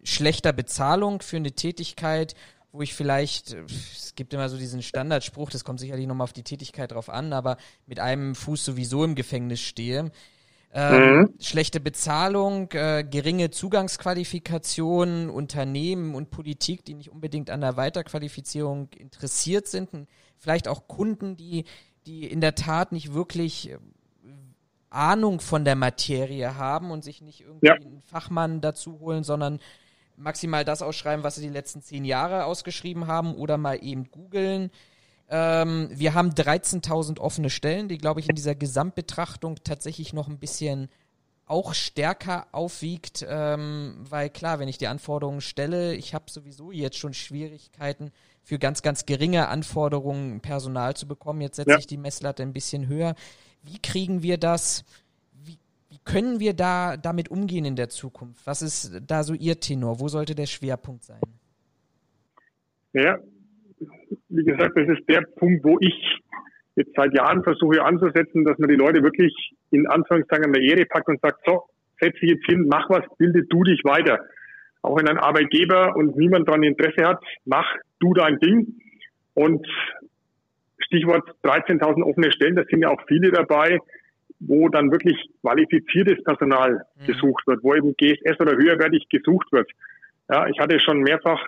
[0.03, 2.35] schlechter Bezahlung für eine Tätigkeit
[2.73, 6.43] wo ich vielleicht, es gibt immer so diesen Standardspruch, das kommt sicherlich nochmal auf die
[6.43, 7.57] Tätigkeit drauf an, aber
[7.87, 10.11] mit einem Fuß sowieso im Gefängnis stehe.
[10.79, 11.35] Ähm, mhm.
[11.41, 19.69] Schlechte Bezahlung, äh, geringe Zugangsqualifikationen, Unternehmen und Politik, die nicht unbedingt an der Weiterqualifizierung interessiert
[19.69, 20.07] sind, und
[20.37, 21.65] vielleicht auch Kunden, die,
[22.07, 23.79] die in der Tat nicht wirklich äh,
[24.91, 27.75] Ahnung von der Materie haben und sich nicht irgendwie ja.
[27.75, 29.61] einen Fachmann dazu holen, sondern
[30.15, 34.71] maximal das ausschreiben, was sie die letzten zehn Jahre ausgeschrieben haben oder mal eben googeln.
[35.29, 40.39] Ähm, wir haben 13.000 offene Stellen, die, glaube ich, in dieser Gesamtbetrachtung tatsächlich noch ein
[40.39, 40.89] bisschen
[41.47, 46.99] auch stärker aufwiegt, ähm, weil klar, wenn ich die Anforderungen stelle, ich habe sowieso jetzt
[46.99, 48.11] schon Schwierigkeiten
[48.43, 51.41] für ganz, ganz geringe Anforderungen Personal zu bekommen.
[51.41, 51.79] Jetzt setze ja.
[51.79, 53.15] ich die Messlatte ein bisschen höher.
[53.63, 54.85] Wie kriegen wir das?
[56.07, 58.47] können wir da damit umgehen in der Zukunft?
[58.47, 60.01] Was ist da so Ihr Tenor?
[60.01, 61.21] Wo sollte der Schwerpunkt sein?
[62.93, 63.19] Ja,
[64.29, 66.21] wie gesagt, das ist der Punkt, wo ich
[66.77, 69.35] jetzt seit Jahren versuche anzusetzen, dass man die Leute wirklich
[69.71, 71.65] in Anführungszeichen an der Ehre packt und sagt, so,
[72.01, 74.21] setz dich jetzt hin, mach was, bilde du dich weiter.
[74.83, 77.67] Auch wenn ein Arbeitgeber und niemand daran Interesse hat, mach
[77.99, 78.75] du dein Ding.
[79.35, 79.67] Und
[80.79, 83.79] Stichwort 13.000 offene Stellen, da sind ja auch viele dabei,
[84.39, 87.07] wo dann wirklich qualifiziertes Personal mhm.
[87.07, 89.69] gesucht wird, wo eben GSS oder höherwertig gesucht wird.
[90.29, 91.41] Ja, ich hatte schon mehrfach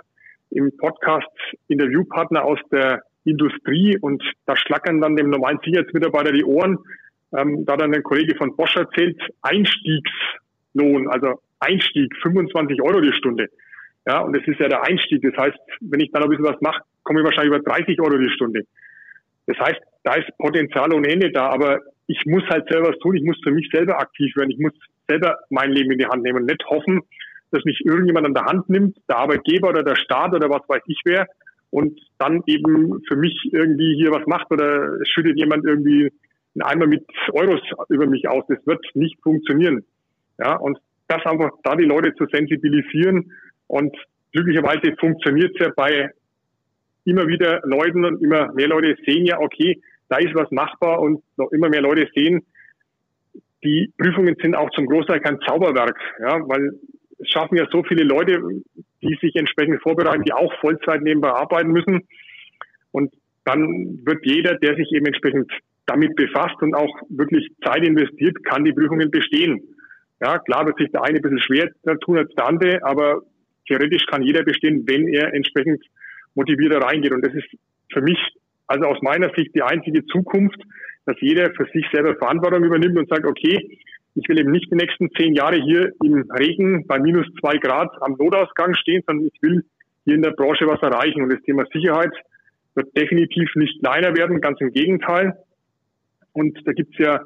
[0.50, 1.28] im Podcast
[1.68, 6.78] Interviewpartner aus der Industrie und da schlackern dann dem normalen Sicherheitsmitarbeiter die Ohren.
[7.36, 13.48] Ähm, da dann ein Kollege von Bosch erzählt, Einstiegslohn, also Einstieg 25 Euro die Stunde.
[14.06, 15.22] Ja, und das ist ja der Einstieg.
[15.22, 18.16] Das heißt, wenn ich dann ein bisschen was mache, komme ich wahrscheinlich über 30 Euro
[18.16, 18.62] die Stunde.
[19.46, 23.16] Das heißt, da ist Potenzial ohne Ende da, aber ich muss halt selber was tun,
[23.16, 24.72] ich muss für mich selber aktiv werden, ich muss
[25.08, 27.02] selber mein Leben in die Hand nehmen und nicht hoffen,
[27.50, 30.82] dass mich irgendjemand an der Hand nimmt, der Arbeitgeber oder der Staat oder was weiß
[30.86, 31.26] ich wer,
[31.70, 36.10] und dann eben für mich irgendwie hier was macht oder schüttet jemand irgendwie
[36.54, 38.44] einen Eimer mit Euros über mich aus.
[38.48, 39.84] Das wird nicht funktionieren.
[40.38, 40.78] Ja, und
[41.08, 43.32] das einfach da die Leute zu sensibilisieren
[43.66, 43.94] und
[44.32, 46.10] glücklicherweise funktioniert es ja bei
[47.04, 51.22] immer wieder Leuten und immer mehr Leute sehen ja, okay, da ist was machbar und
[51.36, 52.46] noch immer mehr Leute sehen,
[53.64, 56.72] die Prüfungen sind auch zum Großteil kein Zauberwerk, ja, weil
[57.24, 58.40] schaffen ja so viele Leute,
[59.02, 62.06] die sich entsprechend vorbereiten, die auch Vollzeit nebenbei arbeiten müssen.
[62.92, 63.12] Und
[63.44, 65.50] dann wird jeder, der sich eben entsprechend
[65.86, 69.62] damit befasst und auch wirklich Zeit investiert, kann die Prüfungen bestehen.
[70.20, 73.22] Ja, klar wird sich der eine ein bisschen schwer tun als der andere, aber
[73.66, 75.82] theoretisch kann jeder bestehen, wenn er entsprechend
[76.34, 77.12] motivierter reingeht.
[77.12, 77.48] Und das ist
[77.92, 78.18] für mich,
[78.66, 80.60] also aus meiner Sicht, die einzige Zukunft,
[81.06, 83.78] dass jeder für sich selber Verantwortung übernimmt und sagt, okay,
[84.18, 87.90] ich will eben nicht die nächsten zehn Jahre hier im Regen bei minus zwei Grad
[88.00, 89.64] am Notausgang stehen, sondern ich will
[90.04, 91.22] hier in der Branche was erreichen.
[91.22, 92.12] Und das Thema Sicherheit
[92.74, 95.38] wird definitiv nicht kleiner werden, ganz im Gegenteil.
[96.32, 97.20] Und da gibt's ja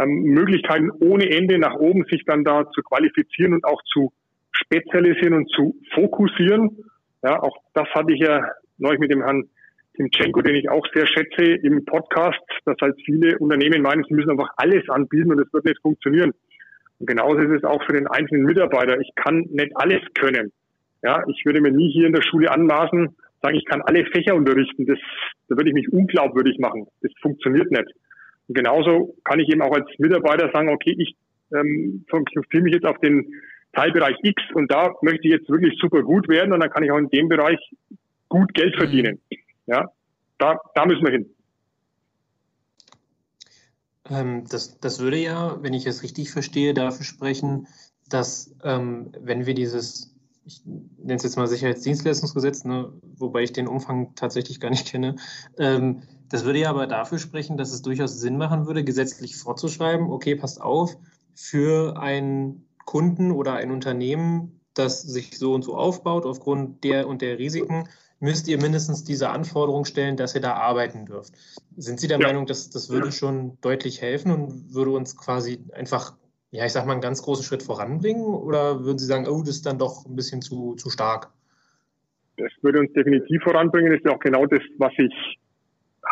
[0.00, 4.12] ähm, Möglichkeiten ohne Ende nach oben, sich dann da zu qualifizieren und auch zu
[4.52, 6.84] spezialisieren und zu fokussieren.
[7.22, 8.44] Ja, auch das hatte ich ja
[8.78, 9.44] neulich mit dem Herrn
[9.96, 14.30] Timchenko, den ich auch sehr schätze im Podcast, dass halt viele Unternehmen meinen, sie müssen
[14.30, 16.32] einfach alles anbieten und es wird nicht funktionieren.
[16.98, 18.98] Und genauso ist es auch für den einzelnen Mitarbeiter.
[19.00, 20.52] Ich kann nicht alles können.
[21.02, 24.34] Ja, ich würde mir nie hier in der Schule anmaßen, sagen, ich kann alle Fächer
[24.34, 24.86] unterrichten.
[24.86, 24.98] Das,
[25.48, 26.86] da würde ich mich unglaubwürdig machen.
[27.02, 27.88] Das funktioniert nicht.
[28.48, 31.14] Und genauso kann ich eben auch als Mitarbeiter sagen, okay, ich
[31.54, 33.26] ähm, fokussiere mich jetzt auf den
[33.72, 36.92] Teilbereich X und da möchte ich jetzt wirklich super gut werden und dann kann ich
[36.92, 37.58] auch in dem Bereich
[38.28, 39.18] gut Geld verdienen.
[39.30, 39.43] Mhm.
[39.66, 39.86] Ja,
[40.38, 41.34] da, da müssen wir hin.
[44.10, 47.66] Ähm, das, das würde ja, wenn ich es richtig verstehe, dafür sprechen,
[48.08, 53.66] dass ähm, wenn wir dieses, ich nenne es jetzt mal Sicherheitsdienstleistungsgesetz, ne, wobei ich den
[53.66, 55.16] Umfang tatsächlich gar nicht kenne,
[55.58, 60.10] ähm, das würde ja aber dafür sprechen, dass es durchaus Sinn machen würde, gesetzlich vorzuschreiben,
[60.10, 60.96] okay, passt auf,
[61.34, 67.22] für einen Kunden oder ein Unternehmen, das sich so und so aufbaut, aufgrund der und
[67.22, 67.88] der Risiken,
[68.20, 71.34] müsst ihr mindestens diese Anforderung stellen, dass ihr da arbeiten dürft.
[71.76, 72.26] Sind Sie der ja.
[72.26, 76.16] Meinung, dass das würde schon deutlich helfen und würde uns quasi einfach,
[76.50, 78.24] ja, ich sag mal, einen ganz großen Schritt voranbringen?
[78.24, 81.30] Oder würden Sie sagen, oh, das ist dann doch ein bisschen zu, zu stark?
[82.36, 83.92] Das würde uns definitiv voranbringen.
[83.92, 85.38] Das ist auch genau das, was ich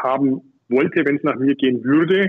[0.02, 2.28] haben wollte, wenn es nach mir gehen würde.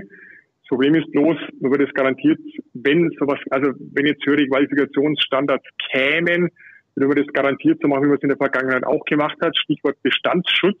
[0.64, 2.40] Das Problem ist bloß, man würde es garantiert,
[2.72, 6.48] wenn sowas, also wenn jetzt höhere Qualifikationsstandards kämen,
[6.96, 9.56] wenn man das garantiert so machen, wie man es in der Vergangenheit auch gemacht hat,
[9.56, 10.80] Stichwort Bestandsschutz.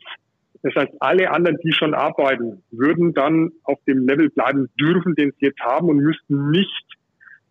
[0.62, 5.32] Das heißt, alle anderen, die schon arbeiten, würden dann auf dem Level bleiben dürfen, den
[5.32, 6.84] sie jetzt haben und müssten nicht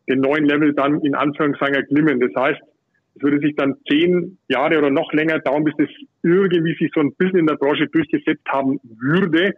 [0.10, 2.20] den neuen Level dann in Anführungszeichen erklimmen.
[2.20, 2.62] Das heißt,
[3.16, 5.90] es würde sich dann zehn Jahre oder noch länger dauern, bis das
[6.24, 9.54] irgendwie sich so ein bisschen in der Branche durchgesetzt haben würde,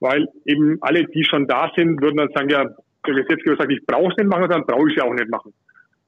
[0.00, 2.64] weil eben alle, die schon da sind, würden dann sagen, ja,
[3.06, 5.30] der Gesetzgeber sagt, ich brauche es nicht machen, dann brauche ich es ja auch nicht
[5.30, 5.54] machen.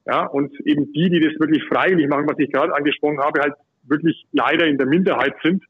[0.07, 3.55] Ja, und eben die, die das wirklich freiwillig machen, was ich gerade angesprochen habe, halt
[3.85, 5.65] wirklich leider in der Minderheit sind.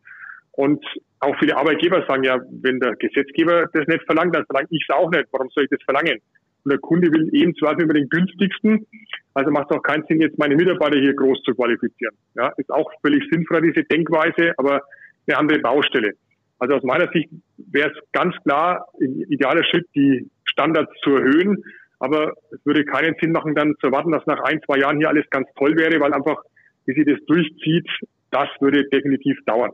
[0.52, 0.84] Und
[1.20, 4.94] auch viele Arbeitgeber sagen ja, wenn der Gesetzgeber das nicht verlangt, dann verlange ich es
[4.94, 5.26] auch nicht.
[5.32, 6.18] Warum soll ich das verlangen?
[6.64, 8.86] Und der Kunde will eben zwar über den günstigsten,
[9.34, 12.14] also macht es auch keinen Sinn, jetzt meine Mitarbeiter hier groß zu qualifizieren.
[12.34, 14.82] Ja, ist auch völlig sinnvoll, diese Denkweise, aber
[15.26, 16.12] eine andere Baustelle.
[16.58, 21.62] Also aus meiner Sicht wäre es ganz klar idealer Schritt, die Standards zu erhöhen,
[22.00, 25.08] aber es würde keinen Sinn machen, dann zu erwarten, dass nach ein, zwei Jahren hier
[25.08, 26.42] alles ganz toll wäre, weil einfach,
[26.86, 27.88] wie sie das durchzieht,
[28.30, 29.70] das würde definitiv dauern.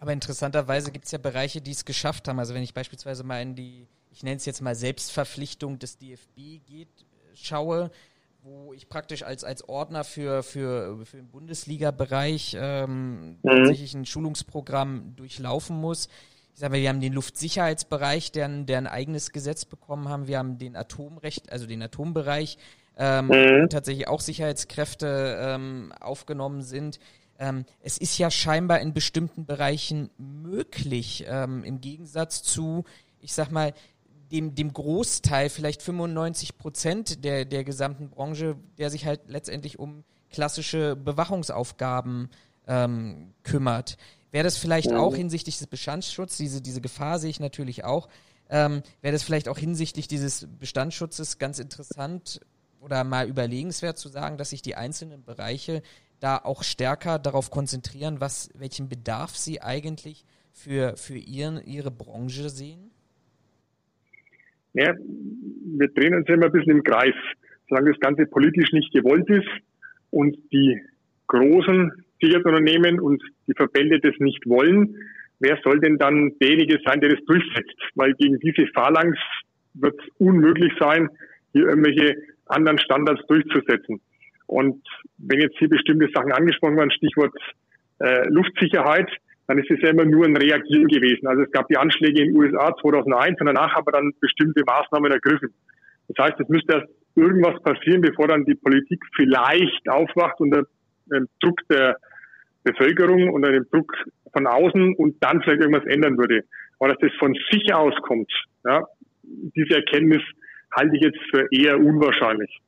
[0.00, 2.38] Aber interessanterweise gibt es ja Bereiche, die es geschafft haben.
[2.38, 6.64] Also wenn ich beispielsweise mal in die, ich nenne es jetzt mal Selbstverpflichtung des DFB
[6.66, 6.88] geht,
[7.34, 7.90] schaue,
[8.42, 13.48] wo ich praktisch als, als Ordner für, für, für den Bundesliga-Bereich ähm, mhm.
[13.48, 16.08] tatsächlich ein Schulungsprogramm durchlaufen muss
[16.54, 20.26] ich sage mal, wir haben den Luftsicherheitsbereich, der, der ein eigenes Gesetz bekommen haben.
[20.26, 22.58] Wir haben den Atomrecht, also den Atombereich,
[22.96, 23.68] ähm, mhm.
[23.70, 26.98] tatsächlich auch Sicherheitskräfte ähm, aufgenommen sind.
[27.38, 32.84] Ähm, es ist ja scheinbar in bestimmten Bereichen möglich, ähm, im Gegensatz zu,
[33.20, 33.72] ich sag mal,
[34.30, 40.04] dem, dem Großteil, vielleicht 95 Prozent der, der gesamten Branche, der sich halt letztendlich um
[40.30, 42.30] klassische Bewachungsaufgaben
[42.66, 43.96] ähm, kümmert.
[44.32, 44.98] Wäre das vielleicht ja.
[44.98, 48.08] auch hinsichtlich des Bestandsschutzes, diese, diese Gefahr sehe ich natürlich auch,
[48.50, 52.40] ähm, wäre das vielleicht auch hinsichtlich dieses Bestandsschutzes ganz interessant
[52.80, 55.82] oder mal überlegenswert zu sagen, dass sich die einzelnen Bereiche
[56.18, 62.48] da auch stärker darauf konzentrieren, was, welchen Bedarf sie eigentlich für, für ihren, Ihre Branche
[62.48, 62.90] sehen?
[64.74, 67.14] Ja, wir drehen uns immer ein bisschen im Kreis.
[67.68, 69.48] Solange das Ganze politisch nicht gewollt ist
[70.10, 70.80] und die
[71.26, 74.96] großen Sicherheitsunternehmen und die Verbände das nicht wollen,
[75.40, 77.76] wer soll denn dann derjenige sein, der das durchsetzt?
[77.94, 79.18] Weil gegen diese Phalanx
[79.74, 81.08] wird es unmöglich sein,
[81.52, 82.16] hier irgendwelche
[82.46, 84.00] anderen Standards durchzusetzen.
[84.46, 84.86] Und
[85.18, 87.32] wenn jetzt hier bestimmte Sachen angesprochen werden, Stichwort
[88.00, 89.10] äh, Luftsicherheit,
[89.46, 91.26] dann ist es ja immer nur ein Reagieren gewesen.
[91.26, 94.62] Also es gab die Anschläge in den USA 2001 und danach haben wir dann bestimmte
[94.64, 95.52] Maßnahmen ergriffen.
[96.08, 100.64] Das heißt, es müsste erst irgendwas passieren, bevor dann die Politik vielleicht aufwacht unter
[101.06, 101.96] dem Druck der
[102.64, 103.92] Bevölkerung, unter dem Druck
[104.32, 106.44] von außen und dann vielleicht irgendwas ändern würde.
[106.78, 108.32] Aber dass das von sich aus kommt,
[108.64, 108.84] ja,
[109.22, 110.22] diese Erkenntnis
[110.74, 112.58] halte ich jetzt für eher unwahrscheinlich.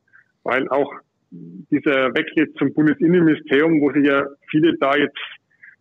[0.43, 0.93] Weil auch
[1.31, 5.19] dieser Wechsel zum Bundesinnenministerium, wo sich ja viele da jetzt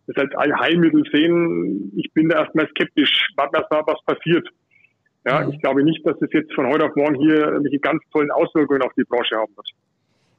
[0.06, 3.28] das als Allheilmittel sehen, ich bin da erstmal skeptisch.
[3.36, 4.46] Warten erst mal, was passiert.
[5.26, 5.52] Ja, mhm.
[5.52, 8.82] ich glaube nicht, dass es jetzt von heute auf morgen hier irgendwelche ganz tollen Auswirkungen
[8.82, 9.68] auf die Branche haben wird.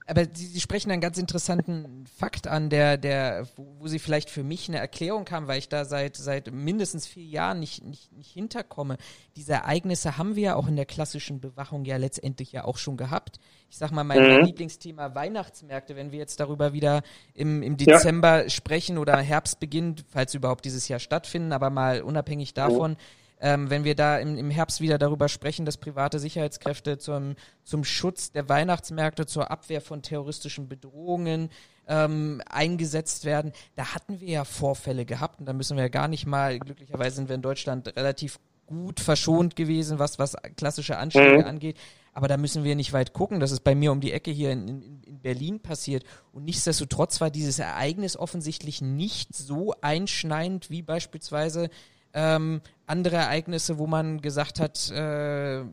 [0.07, 4.29] Aber Sie, Sie, sprechen einen ganz interessanten Fakt an, der, der, wo, wo, Sie vielleicht
[4.29, 8.11] für mich eine Erklärung haben, weil ich da seit, seit mindestens vier Jahren nicht, nicht,
[8.11, 8.97] nicht hinterkomme.
[9.35, 12.97] Diese Ereignisse haben wir ja auch in der klassischen Bewachung ja letztendlich ja auch schon
[12.97, 13.39] gehabt.
[13.71, 14.45] Ich sag mal, mein mhm.
[14.45, 17.01] Lieblingsthema Weihnachtsmärkte, wenn wir jetzt darüber wieder
[17.33, 18.49] im, im Dezember ja.
[18.49, 22.91] sprechen oder Herbst beginnt, falls überhaupt dieses Jahr stattfinden, aber mal unabhängig davon.
[22.91, 22.97] Mhm
[23.39, 27.83] ähm, wenn wir da im, im Herbst wieder darüber sprechen, dass private Sicherheitskräfte zum, zum
[27.83, 31.49] Schutz der Weihnachtsmärkte, zur Abwehr von terroristischen Bedrohungen
[31.87, 33.51] ähm, eingesetzt werden.
[33.75, 37.17] Da hatten wir ja Vorfälle gehabt und da müssen wir ja gar nicht mal, glücklicherweise
[37.17, 41.45] sind wir in Deutschland relativ gut verschont gewesen, was, was klassische Anschläge mhm.
[41.45, 41.77] angeht.
[42.13, 43.41] Aber da müssen wir nicht weit gucken.
[43.41, 46.05] Das ist bei mir um die Ecke hier in, in, in Berlin passiert.
[46.31, 51.69] Und nichtsdestotrotz war dieses Ereignis offensichtlich nicht so einschneidend wie beispielsweise
[52.15, 55.63] ähm, andere Ereignisse, wo man gesagt hat, äh,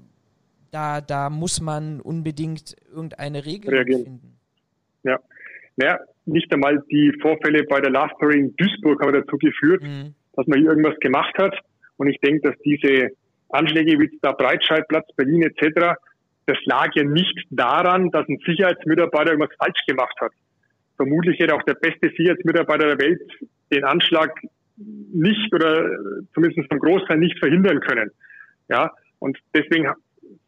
[0.70, 4.04] da, da muss man unbedingt irgendeine Regel Reagieren.
[4.04, 4.38] finden.
[5.04, 5.18] Ja.
[5.76, 10.14] Naja, nicht einmal die Vorfälle bei der Last Story in Duisburg haben dazu geführt, mhm.
[10.34, 11.54] dass man hier irgendwas gemacht hat.
[11.96, 13.10] Und ich denke, dass diese
[13.50, 15.94] Anschläge wie da Breitscheidplatz, Berlin etc.,
[16.46, 20.32] das lag ja nicht daran, dass ein Sicherheitsmitarbeiter irgendwas falsch gemacht hat.
[20.96, 23.20] Vermutlich hätte auch der beste Sicherheitsmitarbeiter der Welt
[23.70, 24.32] den Anschlag
[25.12, 25.90] nicht oder
[26.34, 28.10] zumindest vom Großteil nicht verhindern können.
[28.68, 29.88] Ja, und deswegen,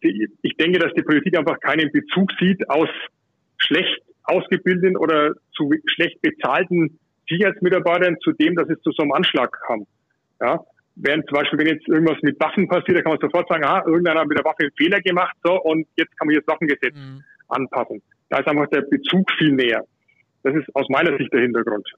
[0.00, 2.88] ich denke, dass die Politik einfach keinen Bezug sieht aus
[3.58, 9.50] schlecht ausgebildeten oder zu schlecht bezahlten Sicherheitsmitarbeitern zu dem, dass es zu so einem Anschlag
[9.66, 9.86] kam.
[10.40, 10.60] Ja,
[10.96, 13.82] während zum Beispiel, wenn jetzt irgendwas mit Waffen passiert, da kann man sofort sagen, ah,
[13.86, 16.94] irgendeiner hat mit der Waffe einen Fehler gemacht, so, und jetzt kann man jetzt Waffengesetz
[16.94, 17.22] mhm.
[17.48, 18.02] anpassen.
[18.30, 19.84] Da ist einfach der Bezug viel näher.
[20.42, 21.88] Das ist aus meiner Sicht der Hintergrund.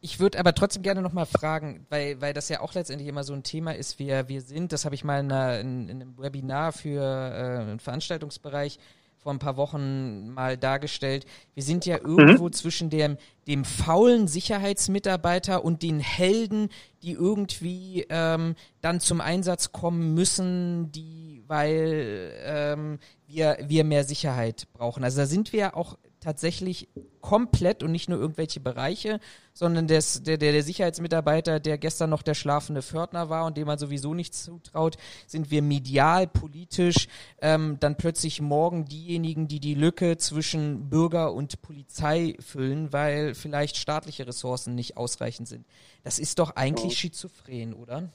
[0.00, 3.32] Ich würde aber trotzdem gerne nochmal fragen, weil, weil das ja auch letztendlich immer so
[3.32, 6.18] ein Thema ist, wir, wir sind, das habe ich mal in, einer, in, in, einem
[6.18, 8.78] Webinar für äh, einen Veranstaltungsbereich
[9.26, 11.26] vor ein paar Wochen mal dargestellt.
[11.54, 12.52] Wir sind ja irgendwo mhm.
[12.52, 13.16] zwischen dem,
[13.48, 16.68] dem faulen Sicherheitsmitarbeiter und den Helden,
[17.02, 24.68] die irgendwie ähm, dann zum Einsatz kommen müssen, die, weil ähm, wir, wir mehr Sicherheit
[24.72, 25.02] brauchen.
[25.02, 26.88] Also da sind wir auch tatsächlich
[27.20, 29.20] komplett und nicht nur irgendwelche Bereiche,
[29.52, 33.66] sondern des, der, der, der Sicherheitsmitarbeiter, der gestern noch der schlafende Pförtner war und dem
[33.66, 34.96] man sowieso nichts zutraut,
[35.26, 37.08] sind wir medial, politisch,
[37.40, 43.76] ähm, dann plötzlich morgen diejenigen, die die Lücke zwischen Bürger und Polizei füllen, weil vielleicht
[43.76, 45.66] staatliche Ressourcen nicht ausreichend sind.
[46.04, 48.08] Das ist doch eigentlich schizophren, oder?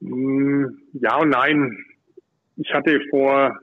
[0.00, 0.64] Mm,
[0.94, 1.78] ja und nein.
[2.56, 3.58] Ich hatte vor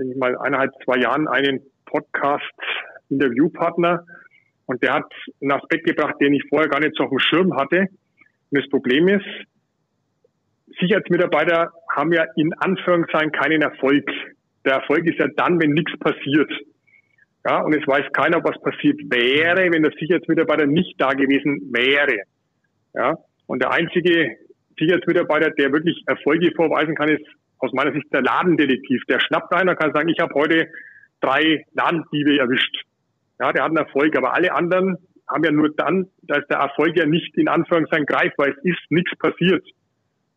[0.00, 4.04] denke ich mal, eineinhalb, zwei Jahren einen Podcast-Interviewpartner
[4.66, 7.56] und der hat einen Aspekt gebracht, den ich vorher gar nicht so auf dem Schirm
[7.56, 7.86] hatte.
[8.50, 9.26] Und das Problem ist,
[10.80, 14.08] Sicherheitsmitarbeiter haben ja in Anführungszeichen keinen Erfolg.
[14.64, 16.50] Der Erfolg ist ja dann, wenn nichts passiert.
[17.46, 22.24] Ja, und es weiß keiner, was passiert wäre, wenn der Sicherheitsmitarbeiter nicht da gewesen wäre.
[22.94, 24.36] Ja, und der einzige
[24.78, 27.26] Sicherheitsmitarbeiter, der wirklich Erfolge vorweisen kann, ist
[27.60, 29.02] aus meiner Sicht der Ladendetektiv.
[29.08, 30.68] Der schnappt einen und kann sagen, ich habe heute
[31.20, 32.84] drei Ladendiebe erwischt.
[33.38, 34.96] Ja, der hat einen Erfolg, aber alle anderen
[35.28, 38.90] haben ja nur dann, da ist der Erfolg ja nicht in Anführungszeichen greifbar, es ist
[38.90, 39.64] nichts passiert.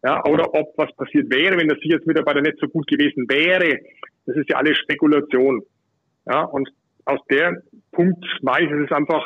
[0.03, 3.79] Ja, oder ob was passiert wäre, wenn der Sicherheitsmitarbeiter nicht so gut gewesen wäre.
[4.25, 5.63] Das ist ja alles Spekulation.
[6.25, 6.69] Ja, und
[7.05, 7.61] aus der
[7.91, 9.25] Punkt weiß es ist einfach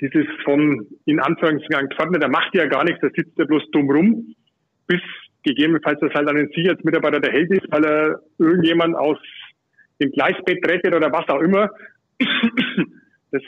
[0.00, 3.90] dieses von, in Anführungszeichen, Pfadner, der macht ja gar nichts, der sitzt ja bloß dumm
[3.90, 4.34] rum,
[4.86, 5.00] bis
[5.46, 9.18] gegebenenfalls das halt an den Sicherheitsmitarbeiter der Held ist, weil er irgendjemand aus
[10.00, 11.70] dem Gleisbett rettet oder was auch immer.
[13.32, 13.42] Das,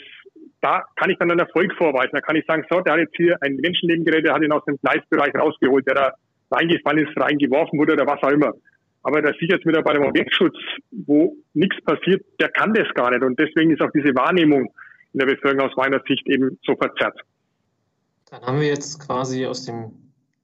[0.61, 2.11] da kann ich dann einen Erfolg vorweisen.
[2.13, 4.51] Da kann ich sagen, so, der hat jetzt hier ein Menschenleben gerettet, der hat ihn
[4.51, 6.13] aus dem Gleisbereich rausgeholt, der da
[6.51, 8.53] reingefallen ist, reingeworfen wurde oder was auch immer.
[9.05, 10.57] Aber der Sicherheitsmitarbeiter im Objektschutz,
[10.91, 13.23] wo nichts passiert, der kann das gar nicht.
[13.23, 14.75] Und deswegen ist auch diese Wahrnehmung
[15.13, 17.19] in der Bevölkerung aus meiner Sicht eben so verzerrt.
[18.31, 19.93] Dann haben wir jetzt quasi aus dem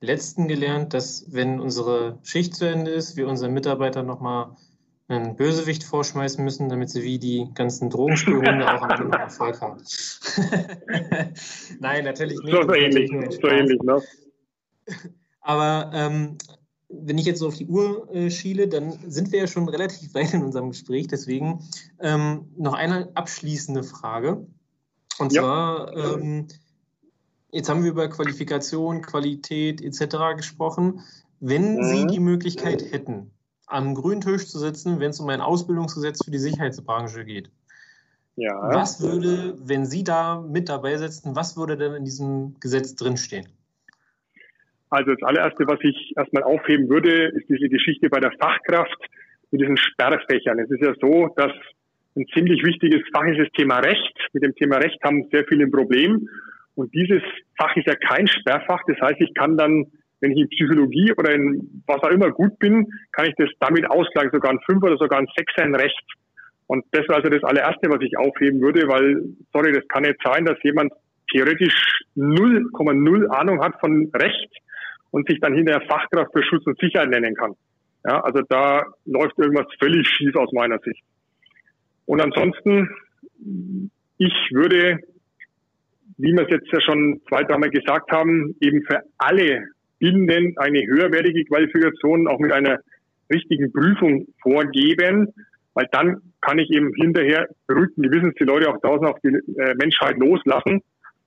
[0.05, 4.57] letzten gelernt, dass wenn unsere Schicht zu Ende ist, wir unseren Mitarbeitern nochmal
[5.09, 9.78] einen Bösewicht vorschmeißen müssen, damit sie wie die ganzen Drogenspürhunde auch noch Erfolg haben.
[11.80, 12.52] Nein, natürlich nicht.
[12.52, 14.02] So ähnlich, so ähnlich, ne?
[15.40, 16.38] Aber ähm,
[16.88, 20.14] wenn ich jetzt so auf die Uhr äh, schiele, dann sind wir ja schon relativ
[20.14, 21.07] weit in unserem Gespräch.
[21.09, 21.62] Deswegen
[22.00, 24.46] ähm, noch eine abschließende Frage.
[25.18, 25.42] Und ja.
[25.42, 26.48] zwar, ähm,
[27.55, 30.36] jetzt haben wir über Qualifikation, Qualität etc.
[30.36, 31.00] gesprochen.
[31.40, 31.82] Wenn mhm.
[31.84, 33.30] Sie die Möglichkeit hätten,
[33.66, 37.50] am grünen Tisch zu sitzen, wenn es um ein Ausbildungsgesetz für die Sicherheitsbranche geht.
[38.36, 38.68] Ja.
[38.72, 43.46] Was würde, wenn Sie da mit dabei sitzen, was würde denn in diesem Gesetz drinstehen?
[44.90, 48.98] Also das allererste, was ich erstmal aufheben würde, ist diese Geschichte bei der Fachkraft
[49.50, 50.59] mit diesen Sperrfächern.
[50.59, 51.52] Es ist ja so, dass
[52.16, 54.16] ein ziemlich wichtiges Fach ist das Thema Recht.
[54.32, 56.28] Mit dem Thema Recht haben sehr viele ein Problem.
[56.74, 57.22] Und dieses
[57.56, 58.82] Fach ist ja kein Sperrfach.
[58.86, 59.86] Das heißt, ich kann dann
[60.24, 63.88] wenn ich in Psychologie oder in was auch immer gut bin, kann ich das damit
[63.90, 66.02] ausgleichen, sogar ein Fünf oder sogar ein Sechser in Recht.
[66.66, 69.22] Und das wäre also das allererste, was ich aufheben würde, weil,
[69.52, 70.92] sorry, das kann nicht sein, dass jemand
[71.30, 71.74] theoretisch
[72.16, 74.48] 0,0 Ahnung hat von Recht
[75.10, 77.52] und sich dann hinterher Fachkraft für Schutz und Sicherheit nennen kann.
[78.06, 81.02] Ja, also da läuft irgendwas völlig schief aus meiner Sicht.
[82.06, 82.88] Und ansonsten,
[84.16, 85.00] ich würde,
[86.18, 89.64] wie wir es jetzt ja schon zwei, dreimal gesagt haben, eben für alle
[90.00, 92.78] Ihnen eine höherwertige Qualifikation auch mit einer
[93.32, 95.32] richtigen Prüfung vorgeben,
[95.74, 99.74] weil dann kann ich eben hinterher beruhigten Gewissens die Leute auch draußen auf die äh,
[99.76, 100.82] Menschheit loslassen.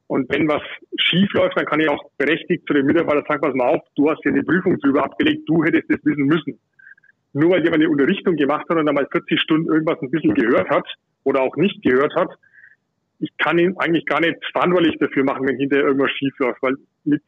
[0.08, 0.62] Und wenn was
[0.98, 4.10] schief läuft, dann kann ich auch berechtigt zu den Mitarbeitern sagen, pass mal auf, du
[4.10, 6.60] hast hier eine Prüfung drüber abgelegt, du hättest das wissen müssen.
[7.34, 10.34] Nur weil jemand eine Unterrichtung gemacht hat und dann mal 40 Stunden irgendwas ein bisschen
[10.34, 10.88] gehört hat
[11.24, 12.30] oder auch nicht gehört hat,
[13.20, 16.76] ich kann ihn eigentlich gar nicht verantwortlich dafür machen, wenn hinterher irgendwas schief läuft, weil
[17.04, 17.22] mit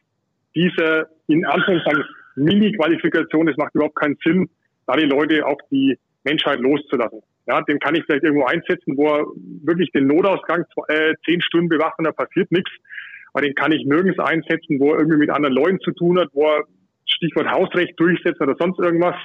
[0.54, 2.04] diese in Anführungszeichen
[2.36, 4.48] Mini-Qualifikation, es macht überhaupt keinen Sinn,
[4.86, 7.20] da die Leute auf die Menschheit loszulassen.
[7.46, 9.26] Ja, den kann ich vielleicht irgendwo einsetzen, wo er
[9.64, 12.70] wirklich den Notausgang äh, zehn Stunden bewacht und da passiert nichts.
[13.32, 16.28] Aber den kann ich nirgends einsetzen, wo er irgendwie mit anderen Leuten zu tun hat,
[16.32, 16.64] wo er
[17.06, 19.16] Stichwort Hausrecht durchsetzt oder sonst irgendwas.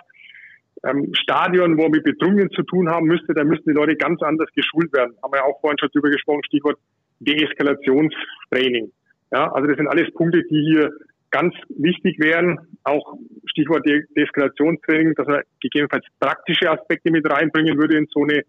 [0.85, 4.21] Ähm, Stadion, wo er mit Bedrungen zu tun haben müsste, da müssten die Leute ganz
[4.21, 5.15] anders geschult werden.
[5.23, 6.77] Haben wir ja auch vorhin schon drüber gesprochen, Stichwort
[7.19, 8.91] Deeskalationstraining.
[9.31, 10.91] Ja, also das sind alles Punkte, die hier
[11.31, 13.17] ganz wichtig wären, auch
[13.47, 18.43] Stichwort De Deeskalationstraining, dass er gegebenenfalls praktische Aspekte mit reinbringen würde in so eine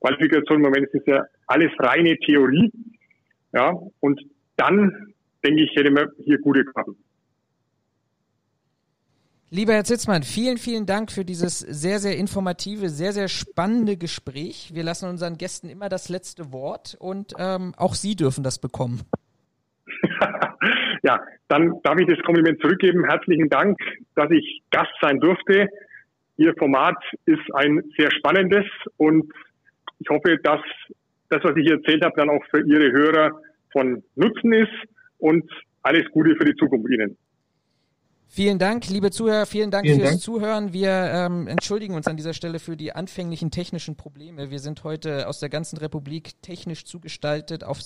[0.00, 0.58] Qualifikation.
[0.58, 2.72] Im Moment ist ja alles reine Theorie.
[3.52, 4.20] Ja, und
[4.56, 5.12] dann,
[5.44, 6.96] denke ich, hätte man hier gute Karten.
[9.54, 14.70] Lieber Herr Zitzmann, vielen, vielen Dank für dieses sehr, sehr informative, sehr, sehr spannende Gespräch.
[14.72, 19.02] Wir lassen unseren Gästen immer das letzte Wort und ähm, auch Sie dürfen das bekommen.
[21.02, 23.04] ja, dann darf ich das Kompliment zurückgeben.
[23.04, 23.78] Herzlichen Dank,
[24.14, 25.68] dass ich Gast sein durfte.
[26.38, 26.96] Ihr Format
[27.26, 28.64] ist ein sehr spannendes
[28.96, 29.30] und
[29.98, 30.62] ich hoffe, dass
[31.28, 33.38] das, was ich hier erzählt habe, dann auch für Ihre Hörer
[33.70, 34.72] von Nutzen ist
[35.18, 35.44] und
[35.82, 37.18] alles Gute für die Zukunft Ihnen.
[38.34, 40.22] Vielen Dank, liebe Zuhörer, vielen Dank vielen fürs Dank.
[40.22, 40.72] Zuhören.
[40.72, 44.50] Wir ähm, entschuldigen uns an dieser Stelle für die anfänglichen technischen Probleme.
[44.50, 47.78] Wir sind heute aus der ganzen Republik technisch zugestaltet auf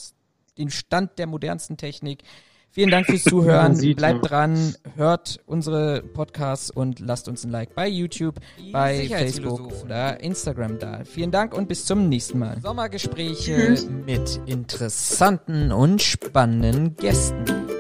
[0.57, 2.22] den Stand der modernsten Technik.
[2.70, 3.76] Vielen Dank fürs Zuhören.
[3.97, 4.28] Bleibt ja.
[4.28, 10.20] dran, hört unsere Podcasts und lasst uns ein Like bei YouTube, Die bei Facebook oder
[10.20, 11.05] Instagram da.
[11.05, 12.61] Vielen Dank und bis zum nächsten Mal.
[12.61, 13.88] Sommergespräche Tschüss.
[13.90, 17.76] mit interessanten und spannenden Gästen.